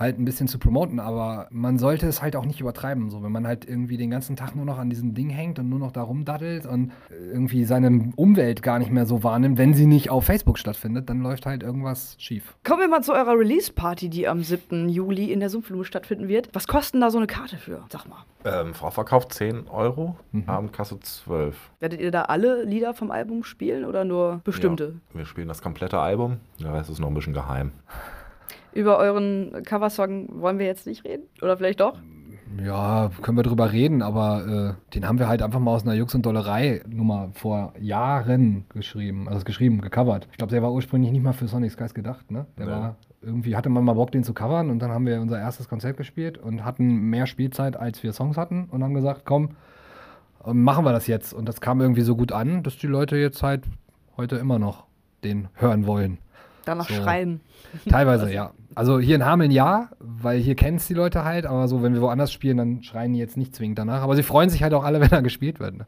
halt 0.00 0.18
ein 0.18 0.24
bisschen 0.24 0.48
zu 0.48 0.58
promoten, 0.58 0.98
aber 0.98 1.46
man 1.50 1.78
sollte 1.78 2.06
es 2.06 2.22
halt 2.22 2.34
auch 2.34 2.46
nicht 2.46 2.60
übertreiben. 2.60 3.10
So, 3.10 3.22
wenn 3.22 3.30
man 3.30 3.46
halt 3.46 3.68
irgendwie 3.68 3.98
den 3.98 4.10
ganzen 4.10 4.34
Tag 4.34 4.56
nur 4.56 4.64
noch 4.64 4.78
an 4.78 4.88
diesem 4.88 5.14
Ding 5.14 5.28
hängt 5.28 5.58
und 5.58 5.68
nur 5.68 5.78
noch 5.78 5.92
da 5.92 6.02
rumdaddelt 6.02 6.64
und 6.64 6.92
irgendwie 7.10 7.64
seine 7.64 8.10
Umwelt 8.16 8.62
gar 8.62 8.78
nicht 8.78 8.90
mehr 8.90 9.04
so 9.04 9.22
wahrnimmt, 9.22 9.58
wenn 9.58 9.74
sie 9.74 9.86
nicht 9.86 10.08
auf 10.10 10.24
Facebook 10.24 10.58
stattfindet, 10.58 11.10
dann 11.10 11.20
läuft 11.20 11.44
halt 11.44 11.62
irgendwas 11.62 12.16
schief. 12.18 12.56
Kommen 12.64 12.80
wir 12.80 12.88
mal 12.88 13.02
zu 13.02 13.12
eurer 13.12 13.38
Release-Party, 13.38 14.08
die 14.08 14.26
am 14.26 14.42
7. 14.42 14.88
Juli 14.88 15.30
in 15.30 15.40
der 15.40 15.50
Sumpfblume 15.50 15.84
stattfinden 15.84 16.28
wird. 16.28 16.48
Was 16.54 16.66
kostet 16.66 17.02
da 17.02 17.10
so 17.10 17.18
eine 17.18 17.26
Karte 17.26 17.58
für? 17.58 17.84
Sag 17.90 18.06
mal. 18.08 18.24
Ähm, 18.44 18.72
Vorverkauf 18.72 19.28
10 19.28 19.68
Euro, 19.68 20.16
Abendkasse 20.46 20.98
12. 20.98 21.54
Werdet 21.78 22.00
ihr 22.00 22.10
da 22.10 22.22
alle 22.22 22.64
Lieder 22.64 22.94
vom 22.94 23.10
Album 23.10 23.44
spielen 23.44 23.84
oder 23.84 24.06
nur 24.06 24.40
bestimmte? 24.44 24.94
Ja, 25.12 25.18
wir 25.18 25.26
spielen 25.26 25.48
das 25.48 25.60
komplette 25.60 25.98
Album, 25.98 26.38
der 26.58 26.72
Rest 26.72 26.88
ist 26.88 27.00
noch 27.00 27.08
ein 27.08 27.14
bisschen 27.14 27.34
geheim. 27.34 27.72
Über 28.72 28.98
euren 28.98 29.62
Coversong 29.64 30.40
wollen 30.40 30.58
wir 30.58 30.66
jetzt 30.66 30.86
nicht 30.86 31.04
reden? 31.04 31.24
Oder 31.42 31.56
vielleicht 31.56 31.80
doch? 31.80 31.98
Ja, 32.64 33.10
können 33.22 33.36
wir 33.38 33.44
drüber 33.44 33.70
reden, 33.72 34.02
aber 34.02 34.76
äh, 34.80 34.92
den 34.94 35.06
haben 35.06 35.18
wir 35.20 35.28
halt 35.28 35.40
einfach 35.40 35.60
mal 35.60 35.72
aus 35.72 35.84
einer 35.84 35.94
Jux- 35.94 36.14
und 36.16 36.26
Dollerei-Nummer 36.26 37.30
vor 37.32 37.72
Jahren 37.78 38.64
geschrieben. 38.74 39.28
Also 39.28 39.44
geschrieben, 39.44 39.80
gecovert. 39.80 40.26
Ich 40.32 40.38
glaube, 40.38 40.50
der 40.50 40.60
war 40.62 40.72
ursprünglich 40.72 41.12
nicht 41.12 41.22
mal 41.22 41.32
für 41.32 41.46
Sonic 41.46 41.70
Skies 41.70 41.94
gedacht, 41.94 42.30
ne? 42.30 42.46
Der 42.58 42.66
Nee. 42.66 42.72
war 42.72 42.96
irgendwie 43.22 43.54
hatte 43.54 43.68
man 43.68 43.84
mal 43.84 43.92
Bock, 43.92 44.10
den 44.12 44.24
zu 44.24 44.32
covern 44.34 44.70
und 44.70 44.80
dann 44.80 44.90
haben 44.90 45.06
wir 45.06 45.20
unser 45.20 45.38
erstes 45.38 45.68
Konzert 45.68 45.96
gespielt 45.98 46.38
und 46.38 46.64
hatten 46.64 47.02
mehr 47.10 47.26
Spielzeit, 47.26 47.76
als 47.76 48.02
wir 48.02 48.12
Songs 48.14 48.36
hatten 48.38 48.64
und 48.70 48.82
haben 48.82 48.94
gesagt, 48.94 49.22
komm, 49.24 49.50
äh, 50.44 50.52
machen 50.52 50.84
wir 50.84 50.92
das 50.92 51.06
jetzt. 51.06 51.32
Und 51.32 51.46
das 51.48 51.60
kam 51.60 51.80
irgendwie 51.80 52.00
so 52.02 52.16
gut 52.16 52.32
an, 52.32 52.62
dass 52.64 52.78
die 52.78 52.86
Leute 52.88 53.16
jetzt 53.16 53.42
halt 53.42 53.64
heute 54.16 54.36
immer 54.36 54.58
noch 54.58 54.86
den 55.22 55.48
hören 55.54 55.86
wollen. 55.86 56.18
Danach 56.64 56.88
So. 56.88 56.94
schreien. 56.94 57.40
Teilweise, 57.88 58.32
ja. 58.32 58.52
Also 58.74 59.00
hier 59.00 59.16
in 59.16 59.24
Hameln 59.24 59.50
ja, 59.50 59.90
weil 59.98 60.38
hier 60.38 60.54
kennen 60.54 60.76
es 60.76 60.86
die 60.86 60.94
Leute 60.94 61.24
halt, 61.24 61.46
aber 61.46 61.66
so, 61.68 61.82
wenn 61.82 61.94
wir 61.94 62.00
woanders 62.02 62.32
spielen, 62.32 62.56
dann 62.56 62.82
schreien 62.82 63.12
die 63.12 63.18
jetzt 63.18 63.36
nicht 63.36 63.54
zwingend 63.54 63.78
danach. 63.78 64.02
Aber 64.02 64.14
sie 64.16 64.22
freuen 64.22 64.48
sich 64.50 64.62
halt 64.62 64.74
auch 64.74 64.84
alle, 64.84 65.00
wenn 65.00 65.10
er 65.10 65.22
gespielt 65.22 65.58
wird. 65.60 65.76
Ne? 65.78 65.86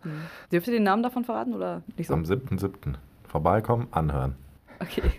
Dürft 0.50 0.66
ihr 0.68 0.72
den 0.74 0.82
Namen 0.82 1.02
davon 1.02 1.24
verraten 1.24 1.54
oder 1.54 1.82
nicht 1.96 2.08
so? 2.08 2.14
Am 2.14 2.22
7.7. 2.22 2.94
Vorbeikommen, 3.28 3.86
anhören. 3.90 4.34
Okay. 4.80 5.02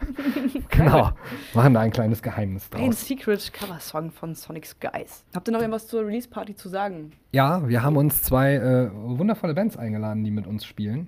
Genau. 0.69 1.11
Machen 1.53 1.73
da 1.75 1.81
ein 1.81 1.91
kleines 1.91 2.21
Geheimnis 2.21 2.67
Ein 2.73 2.87
draus. 2.87 3.07
Secret 3.07 3.53
Cover-Song 3.53 4.11
von 4.11 4.33
Sonic 4.35 4.65
Skies. 4.65 5.23
Habt 5.35 5.47
ihr 5.47 5.51
noch 5.51 5.59
irgendwas 5.61 5.87
zur 5.87 6.05
Release-Party 6.05 6.55
zu 6.55 6.67
sagen? 6.67 7.13
Ja, 7.31 7.67
wir 7.67 7.83
haben 7.83 7.95
uns 7.95 8.23
zwei 8.23 8.55
äh, 8.55 8.89
wundervolle 8.93 9.53
Bands 9.53 9.77
eingeladen, 9.77 10.23
die 10.23 10.31
mit 10.31 10.47
uns 10.47 10.65
spielen. 10.65 11.07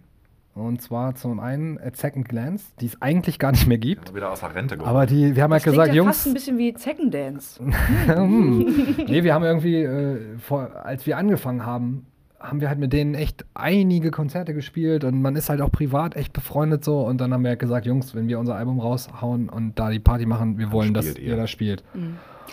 Und 0.56 0.82
zwar 0.82 1.16
zum 1.16 1.42
einen 1.42 1.78
At 1.78 1.98
Second 1.98 2.30
Glance, 2.30 2.68
die 2.80 2.86
es 2.86 3.02
eigentlich 3.02 3.40
gar 3.40 3.52
nicht 3.52 3.68
mehr 3.68 3.78
gibt. 3.78 4.16
Wieder 4.16 4.32
aus 4.32 4.40
der 4.40 4.56
Rente 4.56 4.78
geholt. 4.78 4.90
Aber 4.90 5.06
die, 5.06 5.36
wir 5.36 5.44
haben 5.44 5.52
halt 5.52 5.66
Das 5.66 5.72
gesagt, 5.72 5.92
klingt 5.92 6.06
ja 6.06 6.10
fast 6.10 6.26
ein 6.26 6.30
Jungs, 6.30 6.34
bisschen 6.34 6.58
wie 6.58 6.74
Zeckendance. 6.74 7.60
hm. 8.06 8.96
nee, 9.06 9.24
wir 9.24 9.34
haben 9.34 9.44
irgendwie, 9.44 9.84
äh, 9.84 10.38
vor, 10.38 10.72
als 10.86 11.06
wir 11.06 11.18
angefangen 11.18 11.66
haben, 11.66 12.06
haben 12.40 12.62
wir 12.62 12.70
halt 12.70 12.80
mit 12.80 12.94
denen 12.94 13.16
echt 13.16 13.44
einige 13.54 14.12
Konzerte 14.12 14.54
gespielt 14.54 15.04
und 15.04 15.22
man 15.22 15.36
ist 15.36 15.50
halt 15.50 15.60
auch 15.60 15.72
privat 15.72 16.16
echt 16.16 16.32
befreundet 16.32 16.86
so. 16.86 17.02
Und 17.02 17.20
dann 17.20 17.34
haben 17.34 17.44
wir 17.44 17.50
halt 17.50 17.60
gesagt, 17.60 17.86
Jungs, 17.86 18.16
wenn 18.16 18.30
wir 18.30 18.40
unser 18.40 18.56
Album 18.56 18.80
raushauen 18.80 19.50
und 19.50 19.78
da 19.78 19.90
die 19.90 20.00
Party 20.00 20.26
machen, 20.26 20.58
wir 20.58 20.72
wollen, 20.72 20.94
dass 20.94 21.06
ihr 21.06 21.20
ihr. 21.20 21.36
das 21.36 21.50
spielt. 21.50 21.84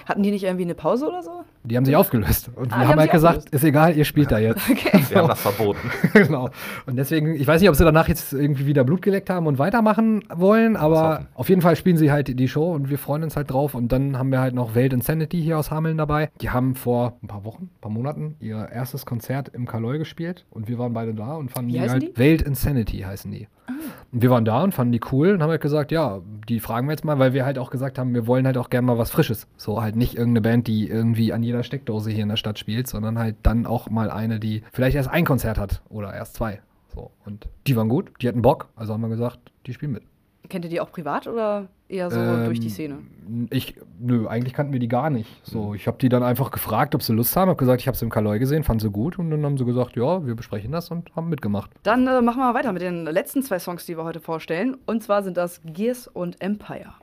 Hatten 0.07 0.25
die 0.25 0.33
nicht 0.33 0.43
irgendwie 0.43 0.65
eine 0.65 0.75
Pause 0.75 1.07
oder 1.07 1.23
so? 1.23 1.45
Die 1.65 1.77
haben 1.77 1.85
sich 1.85 1.95
aufgelöst. 1.95 2.51
Und 2.57 2.57
Ah, 2.57 2.59
wir 2.59 2.67
die 2.67 2.73
haben 2.75 2.89
haben 2.91 2.99
halt 3.01 3.11
gesagt, 3.13 3.37
aufgelöst. 3.39 3.55
ist 3.55 3.65
egal, 3.65 3.97
ihr 3.97 4.05
spielt 4.05 4.33
da 4.33 4.39
jetzt. 4.39 4.61
Sie 4.67 4.75
haben 5.17 5.29
das 5.29 5.41
verboten. 5.41 5.91
genau. 6.13 6.49
Und 6.87 6.97
deswegen, 6.97 7.35
ich 7.37 7.47
weiß 7.47 7.61
nicht, 7.61 7.71
ob 7.71 7.77
sie 7.77 7.85
danach 7.85 8.09
jetzt 8.09 8.33
irgendwie 8.33 8.67
wieder 8.67 8.83
Blut 8.83 9.01
geleckt 9.03 9.31
haben 9.31 9.47
und 9.47 9.59
weitermachen 9.59 10.25
wollen, 10.35 10.77
aber 10.77 11.27
auf 11.35 11.49
jeden 11.49 11.63
Fall 11.63 11.77
spielen 11.77 11.97
sie 11.97 12.11
halt 12.11 12.39
die 12.39 12.49
Show 12.49 12.73
und 12.73 12.91
wir 12.91 12.99
freuen 12.99 13.23
uns 13.23 13.37
halt 13.37 13.51
drauf. 13.53 13.75
Und 13.75 13.93
dann 13.93 14.19
haben 14.19 14.33
wir 14.33 14.41
halt 14.41 14.55
noch 14.55 14.75
Welt 14.75 14.93
Insanity 14.93 15.41
hier 15.41 15.59
aus 15.59 15.71
Hameln 15.71 15.97
dabei. 15.99 16.31
Die 16.41 16.51
haben 16.51 16.75
vor 16.75 17.17
ein 17.23 17.29
paar 17.29 17.45
Wochen, 17.45 17.65
ein 17.77 17.81
paar 17.81 17.93
Monaten 17.93 18.35
ihr 18.41 18.69
erstes 18.73 19.07
Konzert 19.07 19.49
im 19.49 19.67
Kaloi 19.67 19.99
gespielt 19.99 20.45
und 20.51 20.67
wir 20.69 20.79
waren 20.79 20.93
beide 20.93 21.15
da 21.15 21.35
und 21.37 21.51
fanden 21.53 21.69
Wie 21.69 21.75
die 21.75 21.81
halt 21.89 22.03
die? 22.03 22.19
Welt 22.19 22.43
Insanity 22.43 22.99
heißen 23.01 23.31
die. 23.31 23.47
Und 24.12 24.23
wir 24.23 24.31
waren 24.31 24.45
da 24.45 24.62
und 24.62 24.73
fanden 24.73 24.93
die 24.93 25.01
cool 25.12 25.31
und 25.31 25.43
haben 25.43 25.51
halt 25.51 25.61
gesagt, 25.61 25.93
ja, 25.93 26.20
die 26.49 26.61
fragen 26.61 26.87
wir 26.87 26.93
jetzt 26.93 27.05
mal, 27.05 27.18
weil 27.18 27.33
wir 27.33 27.45
halt 27.45 27.59
auch 27.59 27.70
gesagt 27.70 27.99
haben, 27.99 28.14
wir 28.14 28.27
wollen 28.27 28.47
halt 28.47 28.59
auch 28.59 28.70
gerne 28.70 28.87
mal 28.87 28.99
was 28.99 29.11
Frisches. 29.11 29.47
So 29.57 29.83
halt 29.83 29.97
nicht 29.97 30.16
irgendeine 30.16 30.43
Band, 30.43 30.66
die 30.66 30.89
irgendwie 30.89 31.33
an 31.33 31.43
jeder 31.43 31.62
Steckdose 31.62 32.11
hier 32.11 32.23
in 32.23 32.29
der 32.29 32.37
Stadt 32.37 32.59
spielt, 32.59 32.89
sondern 32.89 33.18
halt 33.18 33.37
dann 33.43 33.66
auch 33.66 33.91
mal 33.91 34.11
eine, 34.11 34.41
die 34.41 34.62
vielleicht 34.73 34.97
erst 34.97 35.11
ein 35.11 35.25
Konzert 35.25 35.59
hat 35.59 35.83
oder 35.89 36.12
erst 36.12 36.35
zwei. 36.35 36.61
So. 36.95 37.11
Und 37.25 37.49
die 37.66 37.77
waren 37.77 37.89
gut, 37.89 38.11
die 38.20 38.29
hatten 38.29 38.43
Bock, 38.43 38.68
also 38.77 38.93
haben 38.93 39.01
wir 39.01 39.09
gesagt, 39.09 39.39
die 39.66 39.73
spielen 39.73 39.93
mit. 39.93 40.03
Kennt 40.49 40.64
ihr 40.64 40.70
die 40.70 40.81
auch 40.81 40.93
privat 40.93 41.27
oder 41.27 41.68
eher 41.93 42.11
so 42.11 42.18
Ähm, 42.18 42.45
durch 42.47 42.61
die 42.61 42.70
Szene? 42.70 42.99
Ich, 43.51 43.76
nö, 44.01 44.26
eigentlich 44.26 44.53
kannten 44.53 44.72
wir 44.72 44.80
die 44.80 44.88
gar 44.88 45.11
nicht. 45.11 45.28
So, 45.45 45.74
ich 45.74 45.86
habe 45.86 45.99
die 46.01 46.09
dann 46.09 46.22
einfach 46.22 46.51
gefragt, 46.51 46.95
ob 46.95 47.03
sie 47.03 47.12
Lust 47.12 47.36
haben. 47.36 47.51
Hab 47.51 47.59
gesagt, 47.59 47.80
ich 47.80 47.86
habe 47.86 47.97
sie 47.97 48.05
im 48.05 48.11
Kaloi 48.11 48.38
gesehen, 48.38 48.64
fand 48.64 48.80
sie 48.80 48.90
gut 48.90 49.18
und 49.18 49.30
dann 49.30 49.45
haben 49.45 49.57
sie 49.59 49.64
gesagt, 49.64 49.97
ja, 49.97 50.26
wir 50.26 50.34
besprechen 50.34 50.72
das 50.72 50.90
und 50.90 51.14
haben 51.14 51.28
mitgemacht. 51.28 51.70
Dann 51.82 52.07
äh, 52.07 52.20
machen 52.20 52.38
wir 52.38 52.53
mal 52.53 52.55
weiter 52.55 52.72
mit 52.72 52.82
den 52.82 53.05
letzten 53.05 53.43
zwei 53.43 53.59
Songs, 53.59 53.86
die 53.86 53.97
wir 53.97 54.05
heute 54.05 54.20
vorstellen. 54.20 54.76
Und 54.86 55.03
zwar 55.03 55.22
sind 55.22 55.36
das 55.36 55.61
Gears 55.64 56.09
und 56.09 56.40
Empire. 56.40 56.95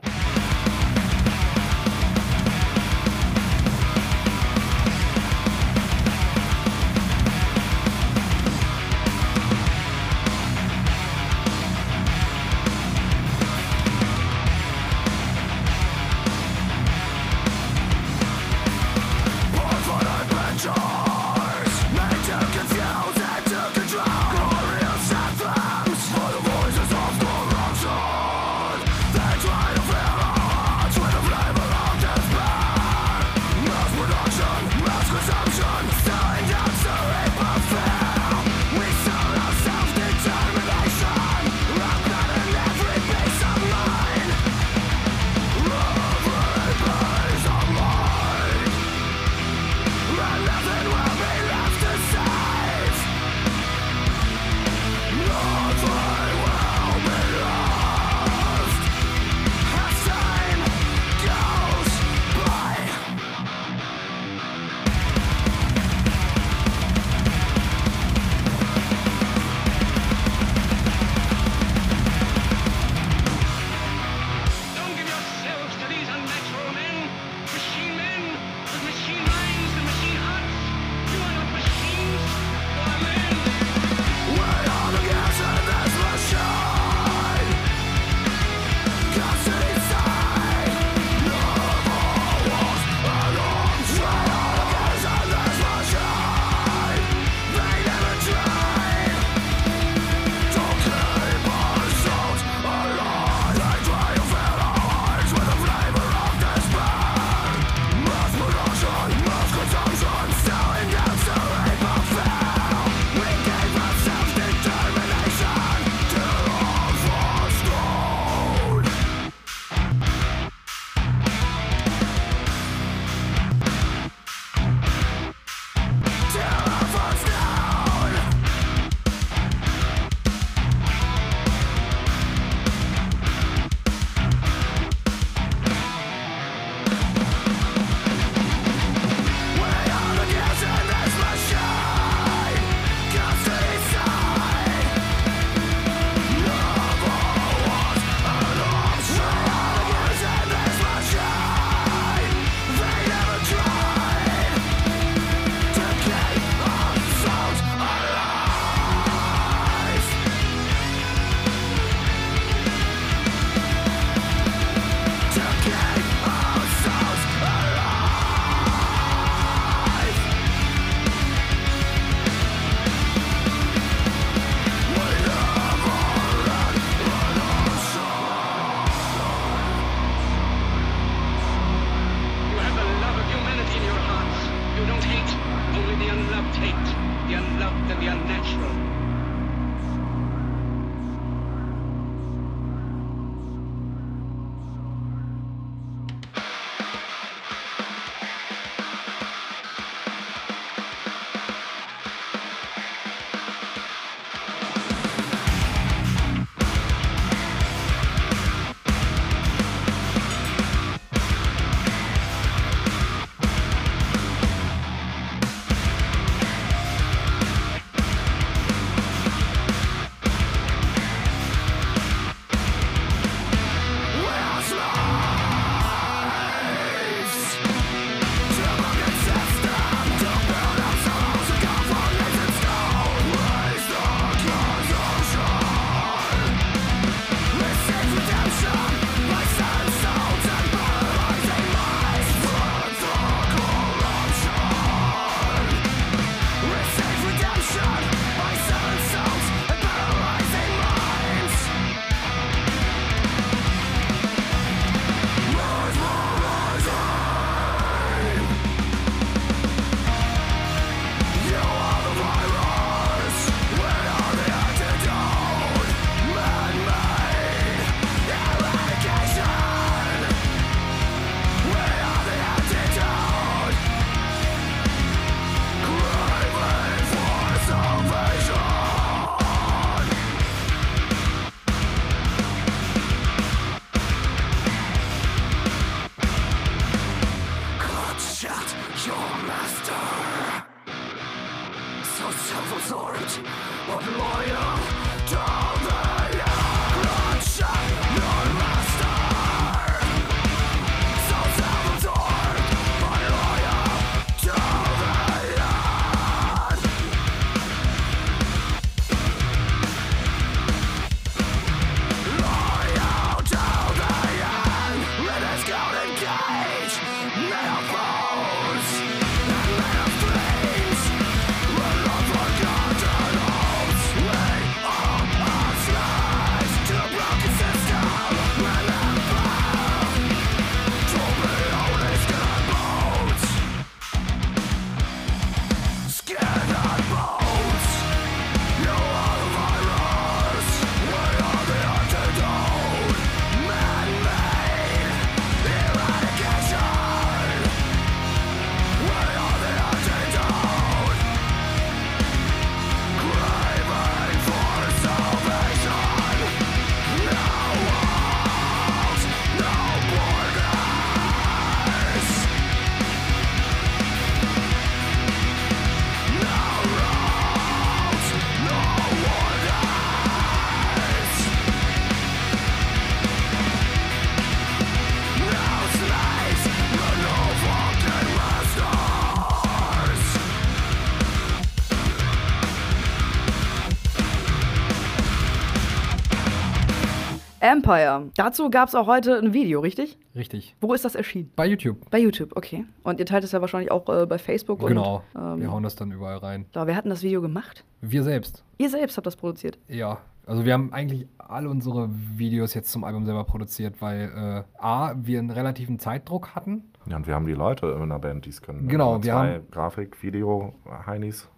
Empire. 387.60 388.30
Dazu 388.36 388.70
gab 388.70 388.88
es 388.88 388.94
auch 388.94 389.06
heute 389.06 389.38
ein 389.38 389.52
Video, 389.52 389.80
richtig? 389.80 390.18
Richtig. 390.34 390.74
Wo 390.80 390.94
ist 390.94 391.04
das 391.04 391.14
erschienen? 391.14 391.52
Bei 391.56 391.66
YouTube. 391.66 392.08
Bei 392.10 392.18
YouTube, 392.18 392.56
okay. 392.56 392.86
Und 393.02 393.20
ihr 393.20 393.26
teilt 393.26 393.44
es 393.44 393.52
ja 393.52 393.60
wahrscheinlich 393.60 393.90
auch 393.90 394.08
äh, 394.08 394.24
bei 394.26 394.38
Facebook. 394.38 394.80
Genau. 394.86 395.22
Und, 395.34 395.42
ähm, 395.54 395.60
wir 395.60 395.70
hauen 395.70 395.82
das 395.82 395.94
dann 395.94 396.10
überall 396.10 396.38
rein. 396.38 396.64
da, 396.72 396.86
wer 396.86 396.96
hat 396.96 397.04
denn 397.04 397.10
das 397.10 397.22
Video 397.22 397.42
gemacht? 397.42 397.84
Wir 398.00 398.22
selbst. 398.22 398.64
Ihr 398.78 398.88
selbst 398.88 399.16
habt 399.18 399.26
das 399.26 399.36
produziert. 399.36 399.78
Ja. 399.88 400.18
Also 400.46 400.64
wir 400.64 400.72
haben 400.72 400.92
eigentlich 400.92 401.28
alle 401.36 401.68
unsere 401.68 402.08
Videos 402.10 402.72
jetzt 402.74 402.90
zum 402.90 403.04
Album 403.04 403.24
selber 403.26 403.44
produziert, 403.44 404.00
weil 404.00 404.64
äh, 404.80 404.82
A, 404.82 405.12
wir 405.16 405.38
einen 405.38 405.50
relativen 405.50 405.98
Zeitdruck 405.98 406.54
hatten. 406.54 406.84
Ja, 407.06 407.16
und 407.16 407.26
wir 407.26 407.34
haben 407.34 407.46
die 407.46 407.52
Leute 407.52 407.86
in 408.02 408.08
der 408.08 408.18
Band, 408.18 408.46
die 408.46 408.50
es 408.50 408.62
können. 408.62 408.88
Genau, 408.88 409.12
Also 409.14 409.24
wir 409.24 409.32
zwei 409.32 409.54
haben- 409.56 409.70
Grafik, 409.70 410.22
Video, 410.22 410.72
Heinis. 411.06 411.48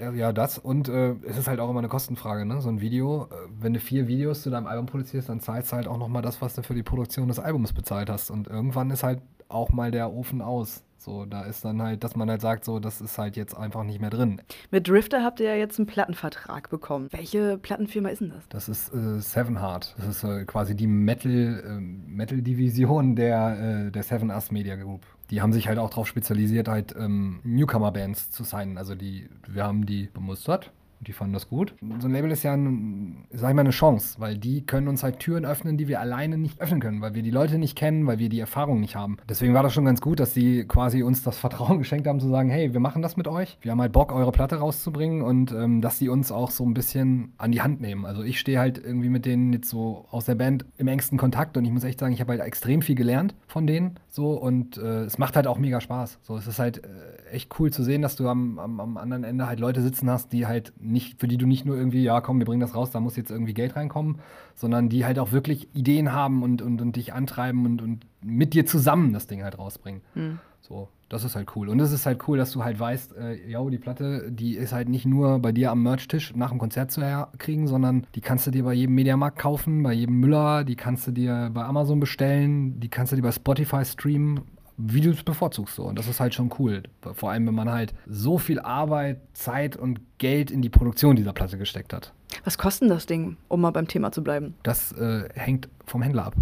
Äh, 0.00 0.16
Ja, 0.16 0.32
das. 0.32 0.58
Und 0.58 0.88
äh, 0.88 1.14
es 1.26 1.38
ist 1.38 1.48
halt 1.48 1.60
auch 1.60 1.70
immer 1.70 1.80
eine 1.80 1.88
Kostenfrage, 1.88 2.44
ne? 2.44 2.60
So 2.60 2.68
ein 2.68 2.80
Video, 2.80 3.24
äh, 3.24 3.34
wenn 3.60 3.74
du 3.74 3.80
vier 3.80 4.06
Videos 4.08 4.42
zu 4.42 4.50
deinem 4.50 4.66
Album 4.66 4.86
produzierst, 4.86 5.28
dann 5.28 5.40
zahlst 5.40 5.72
du 5.72 5.76
halt 5.76 5.86
auch 5.88 5.98
nochmal 5.98 6.22
das, 6.22 6.40
was 6.42 6.54
du 6.54 6.62
für 6.62 6.74
die 6.74 6.82
Produktion 6.82 7.28
des 7.28 7.38
Albums 7.38 7.72
bezahlt 7.72 8.10
hast. 8.10 8.30
Und 8.30 8.48
irgendwann 8.48 8.90
ist 8.90 9.02
halt 9.02 9.20
auch 9.48 9.70
mal 9.70 9.90
der 9.90 10.12
Ofen 10.12 10.42
aus. 10.42 10.82
So, 10.98 11.24
da 11.24 11.42
ist 11.42 11.64
dann 11.64 11.82
halt, 11.82 12.04
dass 12.04 12.14
man 12.14 12.30
halt 12.30 12.40
sagt, 12.40 12.64
so, 12.64 12.78
das 12.78 13.00
ist 13.00 13.18
halt 13.18 13.36
jetzt 13.36 13.56
einfach 13.56 13.82
nicht 13.82 14.00
mehr 14.00 14.10
drin. 14.10 14.40
Mit 14.70 14.86
Drifter 14.86 15.24
habt 15.24 15.40
ihr 15.40 15.46
ja 15.48 15.56
jetzt 15.56 15.78
einen 15.80 15.86
Plattenvertrag 15.86 16.70
bekommen. 16.70 17.08
Welche 17.10 17.58
Plattenfirma 17.58 18.08
ist 18.10 18.20
denn 18.20 18.30
das? 18.30 18.48
Das 18.48 18.68
ist 18.68 18.94
äh, 18.94 19.18
Seven 19.20 19.60
Heart. 19.60 19.96
Das 19.98 20.06
ist 20.06 20.22
äh, 20.22 20.44
quasi 20.44 20.76
die 20.76 20.86
Metal, 20.86 21.60
ähm, 21.66 22.04
Metal-Division 22.06 23.16
der, 23.16 23.86
äh, 23.88 23.90
der 23.90 24.04
Seven 24.04 24.30
Us 24.30 24.52
Media 24.52 24.76
Group. 24.76 25.02
Die 25.32 25.40
haben 25.40 25.54
sich 25.54 25.66
halt 25.66 25.78
auch 25.78 25.88
darauf 25.88 26.06
spezialisiert, 26.06 26.68
halt 26.68 26.94
ähm, 26.94 27.40
Newcomer-Bands 27.42 28.30
zu 28.30 28.44
signen. 28.44 28.76
Also 28.76 28.94
die, 28.94 29.30
wir 29.48 29.64
haben 29.64 29.86
die 29.86 30.08
bemustert. 30.12 30.70
Und 31.02 31.08
Die 31.08 31.12
fanden 31.12 31.34
das 31.34 31.48
gut. 31.48 31.74
So 31.98 32.06
ein 32.06 32.12
Label 32.12 32.30
ist 32.30 32.44
ja, 32.44 32.54
ein, 32.54 33.24
sag 33.32 33.50
ich 33.50 33.56
mal, 33.56 33.62
eine 33.62 33.70
Chance, 33.70 34.20
weil 34.20 34.38
die 34.38 34.64
können 34.64 34.86
uns 34.86 35.02
halt 35.02 35.18
Türen 35.18 35.44
öffnen, 35.44 35.76
die 35.76 35.88
wir 35.88 35.98
alleine 35.98 36.38
nicht 36.38 36.60
öffnen 36.60 36.78
können, 36.78 37.00
weil 37.00 37.14
wir 37.14 37.22
die 37.22 37.32
Leute 37.32 37.58
nicht 37.58 37.76
kennen, 37.76 38.06
weil 38.06 38.20
wir 38.20 38.28
die 38.28 38.38
Erfahrung 38.38 38.78
nicht 38.78 38.94
haben. 38.94 39.16
Deswegen 39.28 39.52
war 39.52 39.64
das 39.64 39.74
schon 39.74 39.84
ganz 39.84 40.00
gut, 40.00 40.20
dass 40.20 40.32
die 40.32 40.64
quasi 40.64 41.02
uns 41.02 41.24
das 41.24 41.38
Vertrauen 41.38 41.78
geschenkt 41.80 42.06
haben, 42.06 42.20
zu 42.20 42.28
sagen, 42.28 42.50
hey, 42.50 42.72
wir 42.72 42.78
machen 42.78 43.02
das 43.02 43.16
mit 43.16 43.26
euch. 43.26 43.58
Wir 43.62 43.72
haben 43.72 43.80
halt 43.80 43.90
Bock, 43.90 44.12
eure 44.12 44.30
Platte 44.30 44.56
rauszubringen 44.56 45.22
und 45.22 45.50
ähm, 45.50 45.80
dass 45.80 45.98
die 45.98 46.08
uns 46.08 46.30
auch 46.30 46.52
so 46.52 46.64
ein 46.64 46.72
bisschen 46.72 47.32
an 47.36 47.50
die 47.50 47.62
Hand 47.62 47.80
nehmen. 47.80 48.06
Also 48.06 48.22
ich 48.22 48.38
stehe 48.38 48.60
halt 48.60 48.78
irgendwie 48.78 49.08
mit 49.08 49.26
denen 49.26 49.52
jetzt 49.52 49.68
so 49.68 50.06
aus 50.12 50.26
der 50.26 50.36
Band 50.36 50.64
im 50.78 50.86
engsten 50.86 51.18
Kontakt 51.18 51.56
und 51.56 51.64
ich 51.64 51.72
muss 51.72 51.82
echt 51.82 51.98
sagen, 51.98 52.14
ich 52.14 52.20
habe 52.20 52.30
halt 52.30 52.42
extrem 52.42 52.80
viel 52.80 52.94
gelernt 52.94 53.34
von 53.48 53.66
denen 53.66 53.98
so 54.08 54.34
und 54.34 54.76
äh, 54.76 55.02
es 55.02 55.18
macht 55.18 55.34
halt 55.34 55.48
auch 55.48 55.58
mega 55.58 55.80
Spaß. 55.80 56.20
So, 56.22 56.36
es 56.36 56.46
ist 56.46 56.60
halt 56.60 56.84
äh, 56.84 57.32
echt 57.32 57.58
cool 57.58 57.72
zu 57.72 57.82
sehen, 57.82 58.02
dass 58.02 58.14
du 58.14 58.28
am, 58.28 58.60
am, 58.60 58.78
am 58.78 58.96
anderen 58.96 59.24
Ende 59.24 59.48
halt 59.48 59.58
Leute 59.58 59.82
sitzen 59.82 60.08
hast, 60.08 60.32
die 60.32 60.46
halt 60.46 60.72
nicht, 60.92 61.20
für 61.20 61.28
die 61.28 61.36
du 61.36 61.46
nicht 61.46 61.64
nur 61.64 61.76
irgendwie, 61.76 62.02
ja 62.02 62.20
komm, 62.20 62.38
wir 62.38 62.46
bringen 62.46 62.60
das 62.60 62.74
raus, 62.74 62.90
da 62.90 63.00
muss 63.00 63.16
jetzt 63.16 63.30
irgendwie 63.30 63.54
Geld 63.54 63.76
reinkommen, 63.76 64.18
sondern 64.54 64.88
die 64.88 65.04
halt 65.04 65.18
auch 65.18 65.32
wirklich 65.32 65.68
Ideen 65.74 66.12
haben 66.12 66.42
und, 66.42 66.62
und, 66.62 66.80
und 66.80 66.96
dich 66.96 67.12
antreiben 67.12 67.66
und, 67.66 67.82
und 67.82 68.06
mit 68.22 68.54
dir 68.54 68.66
zusammen 68.66 69.12
das 69.12 69.26
Ding 69.26 69.42
halt 69.42 69.58
rausbringen. 69.58 70.02
Hm. 70.14 70.38
So, 70.60 70.88
das 71.08 71.24
ist 71.24 71.34
halt 71.34 71.54
cool. 71.56 71.68
Und 71.68 71.80
es 71.80 71.92
ist 71.92 72.06
halt 72.06 72.26
cool, 72.28 72.38
dass 72.38 72.52
du 72.52 72.64
halt 72.64 72.78
weißt, 72.78 73.16
äh, 73.16 73.50
ja, 73.50 73.62
die 73.68 73.78
Platte, 73.78 74.30
die 74.30 74.56
ist 74.56 74.72
halt 74.72 74.88
nicht 74.88 75.04
nur 75.04 75.40
bei 75.40 75.50
dir 75.50 75.72
am 75.72 75.82
Merch-Tisch 75.82 76.34
nach 76.36 76.50
dem 76.50 76.58
Konzert 76.58 76.90
zu 76.92 77.02
kriegen, 77.38 77.66
sondern 77.66 78.06
die 78.14 78.20
kannst 78.20 78.46
du 78.46 78.50
dir 78.50 78.64
bei 78.64 78.72
jedem 78.72 78.94
Mediamarkt 78.94 79.38
kaufen, 79.38 79.82
bei 79.82 79.92
jedem 79.92 80.20
Müller, 80.20 80.64
die 80.64 80.76
kannst 80.76 81.06
du 81.06 81.10
dir 81.10 81.50
bei 81.52 81.64
Amazon 81.64 82.00
bestellen, 82.00 82.78
die 82.80 82.88
kannst 82.88 83.12
du 83.12 83.16
dir 83.16 83.22
bei 83.22 83.32
Spotify 83.32 83.84
streamen, 83.84 84.40
wie 84.84 85.00
du 85.00 85.10
es 85.10 85.22
bevorzugst 85.22 85.76
so. 85.76 85.84
Und 85.84 85.98
das 85.98 86.08
ist 86.08 86.18
halt 86.18 86.34
schon 86.34 86.50
cool. 86.58 86.82
Vor 87.14 87.30
allem, 87.30 87.46
wenn 87.46 87.54
man 87.54 87.70
halt 87.70 87.94
so 88.06 88.38
viel 88.38 88.58
Arbeit, 88.58 89.20
Zeit 89.32 89.76
und 89.76 90.00
Geld 90.18 90.50
in 90.50 90.60
die 90.60 90.70
Produktion 90.70 91.14
dieser 91.14 91.32
Platte 91.32 91.56
gesteckt 91.56 91.92
hat. 91.92 92.12
Was 92.44 92.58
kostet 92.58 92.90
das 92.90 93.06
Ding, 93.06 93.36
um 93.48 93.60
mal 93.60 93.70
beim 93.70 93.86
Thema 93.86 94.10
zu 94.10 94.24
bleiben? 94.24 94.54
Das 94.62 94.92
äh, 94.92 95.28
hängt 95.34 95.68
vom 95.86 96.02
Händler 96.02 96.26
ab. 96.26 96.36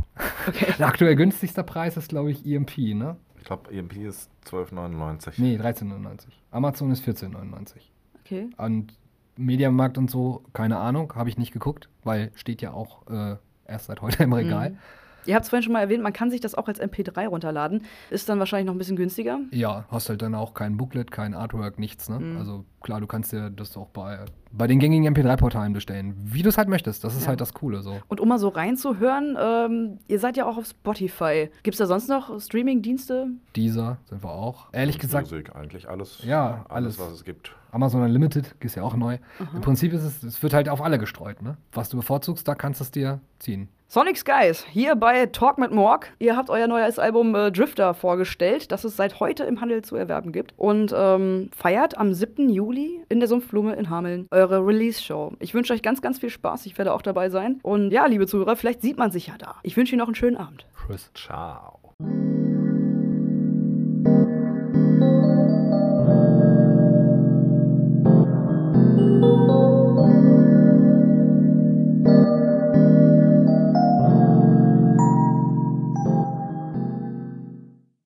Okay. 0.49 0.73
Der 0.79 0.87
aktuell 0.87 1.17
günstigste 1.17 1.63
Preis 1.65 1.97
ist, 1.97 2.09
glaube 2.09 2.31
ich, 2.31 2.47
EMP, 2.47 2.79
ne? 2.95 3.17
Ich 3.39 3.45
glaube, 3.45 3.71
EMP 3.73 3.97
ist 3.97 4.31
12,99. 4.47 5.35
Nee, 5.37 5.59
13,99. 5.59 6.29
Amazon 6.51 6.91
ist 6.91 7.05
14,99. 7.05 7.77
Okay. 8.25 8.51
Und 8.57 8.95
Mediamarkt 9.37 9.99
und 9.99 10.11
so, 10.11 10.45
keine 10.53 10.79
Ahnung, 10.79 11.13
habe 11.15 11.29
ich 11.29 11.39
nicht 11.39 11.53
geguckt, 11.53 11.89
weil 12.05 12.31
steht 12.35 12.63
ja 12.63 12.73
auch 12.73 13.07
äh, 13.09 13.37
erst 13.67 13.87
seit 13.87 14.01
heute 14.03 14.23
im 14.23 14.33
Regal. 14.33 14.71
Mhm. 14.71 14.79
Ihr 15.27 15.35
habt 15.35 15.45
es 15.45 15.51
vorhin 15.51 15.63
schon 15.63 15.73
mal 15.73 15.81
erwähnt, 15.81 16.03
man 16.03 16.13
kann 16.13 16.31
sich 16.31 16.41
das 16.41 16.55
auch 16.55 16.69
als 16.69 16.81
MP3 16.81 17.29
runterladen. 17.29 17.85
Ist 18.11 18.29
dann 18.29 18.39
wahrscheinlich 18.39 18.67
noch 18.67 18.75
ein 18.75 18.79
bisschen 18.79 18.97
günstiger. 18.97 19.39
Ja, 19.51 19.85
hast 19.91 20.09
halt 20.09 20.23
dann 20.23 20.35
auch 20.35 20.55
kein 20.55 20.77
Booklet, 20.77 21.11
kein 21.11 21.35
Artwork, 21.35 21.79
nichts. 21.79 22.09
Ne? 22.09 22.21
Mhm. 22.21 22.37
Also 22.39 22.65
klar, 22.81 23.01
du 23.01 23.07
kannst 23.07 23.33
dir 23.33 23.51
das 23.51 23.77
auch 23.77 23.89
bei, 23.89 24.19
bei 24.53 24.67
den 24.67 24.79
gängigen 24.79 25.15
MP3-Portalen 25.15 25.73
bestellen, 25.73 26.15
wie 26.17 26.43
du 26.43 26.49
es 26.49 26.59
halt 26.59 26.69
möchtest. 26.69 27.05
Das 27.05 27.15
ist 27.15 27.23
Ja. 27.23 27.29
halt 27.29 27.41
das 27.41 27.55
Coole 27.55 27.83
so. 27.83 27.99
Und 28.09 28.21
um 28.21 28.29
mal 28.29 28.39
so 28.39 28.49
reinzuhören, 28.49 29.37
ähm, 29.41 29.99
ihr 30.09 30.19
seid 30.19 30.37
ja 30.37 30.47
auch 30.47 30.57
auf 30.57 30.67
Spotify. 30.67 31.51
Gibt 31.63 31.75
es 31.75 31.79
da 31.79 31.87
sonst 31.87 32.09
noch 32.09 32.41
Streaming-Dienste? 32.41 33.29
Dieser 33.57 33.99
sind 34.09 34.23
wir 34.25 34.31
auch. 34.31 34.69
Ehrlich 34.73 34.99
gesagt, 34.99 35.31
Musik, 35.31 35.55
eigentlich 35.55 35.89
alles. 35.89 36.23
Ja, 36.25 36.65
alles, 36.69 36.99
alles. 36.99 36.99
was 36.99 37.13
es 37.13 37.25
gibt. 37.25 37.55
Amazon 37.73 38.03
Unlimited 38.03 38.55
ist 38.61 38.75
ja 38.75 38.83
auch 38.83 38.97
neu. 38.97 39.19
Im 39.55 39.61
Prinzip 39.61 39.93
ist 39.93 40.03
es, 40.03 40.23
es 40.25 40.43
wird 40.43 40.53
halt 40.55 40.69
auf 40.69 40.83
alle 40.83 40.99
gestreut. 40.99 41.41
Ne? 41.43 41.57
Was 41.73 41.89
du 41.89 41.97
bevorzugst, 41.99 42.47
da 42.49 42.55
kannst 42.57 42.81
du 42.81 42.85
es 42.85 42.91
dir 42.91 43.21
ziehen. 43.39 43.69
Sonic 43.87 44.19
Skies, 44.19 44.65
hier 44.71 44.95
bei 44.95 45.27
Talk 45.27 45.59
mit 45.59 45.73
Morg. 45.73 46.13
Ihr 46.21 46.37
habt 46.37 46.49
euer 46.49 46.69
neues 46.69 47.01
Album 47.01 47.35
äh, 47.35 47.51
Drifter 47.51 47.93
vorgestellt, 47.93 48.71
das 48.71 48.85
es 48.85 48.97
seit 48.97 49.19
heute 49.19 49.43
im 49.43 49.61
Handel 49.61 49.83
zu 49.83 49.97
erwerben 49.97 50.31
gibt. 50.31 50.55
Und 50.57 50.95
ähm, 50.97 51.51
feiert 51.57 51.99
am 51.99 52.13
7. 52.15 52.49
Juli 52.51 52.70
Juli 52.71 53.03
in 53.09 53.19
der 53.19 53.29
Sumpfblume 53.29 53.75
in 53.75 53.91
Hameln 53.91 54.29
eure 54.31 54.65
Release-Show. 54.65 55.33
Ich 55.41 55.55
wünsche 55.55 55.73
euch 55.73 55.83
ganz, 55.83 56.01
ganz 56.01 56.21
viel 56.21 56.31
Spaß. 56.31 56.67
Ich 56.67 56.79
werde 56.79 56.93
auch 56.93 57.03
dabei 57.03 57.29
sein. 57.29 57.59
Und 57.63 57.91
ja, 57.91 58.07
liebe 58.07 58.29
Zuhörer, 58.29 58.55
vielleicht 58.55 58.81
sieht 58.81 58.97
man 58.97 59.11
sich 59.11 59.27
ja 59.27 59.37
da. 59.39 59.57
Ich 59.65 59.77
wünsche 59.77 59.95
Ihnen 59.95 60.01
noch 60.01 60.07
einen 60.07 60.15
schönen 60.15 60.37
Abend. 60.37 60.67
Tschüss, 60.87 61.11
ciao. 61.15 61.81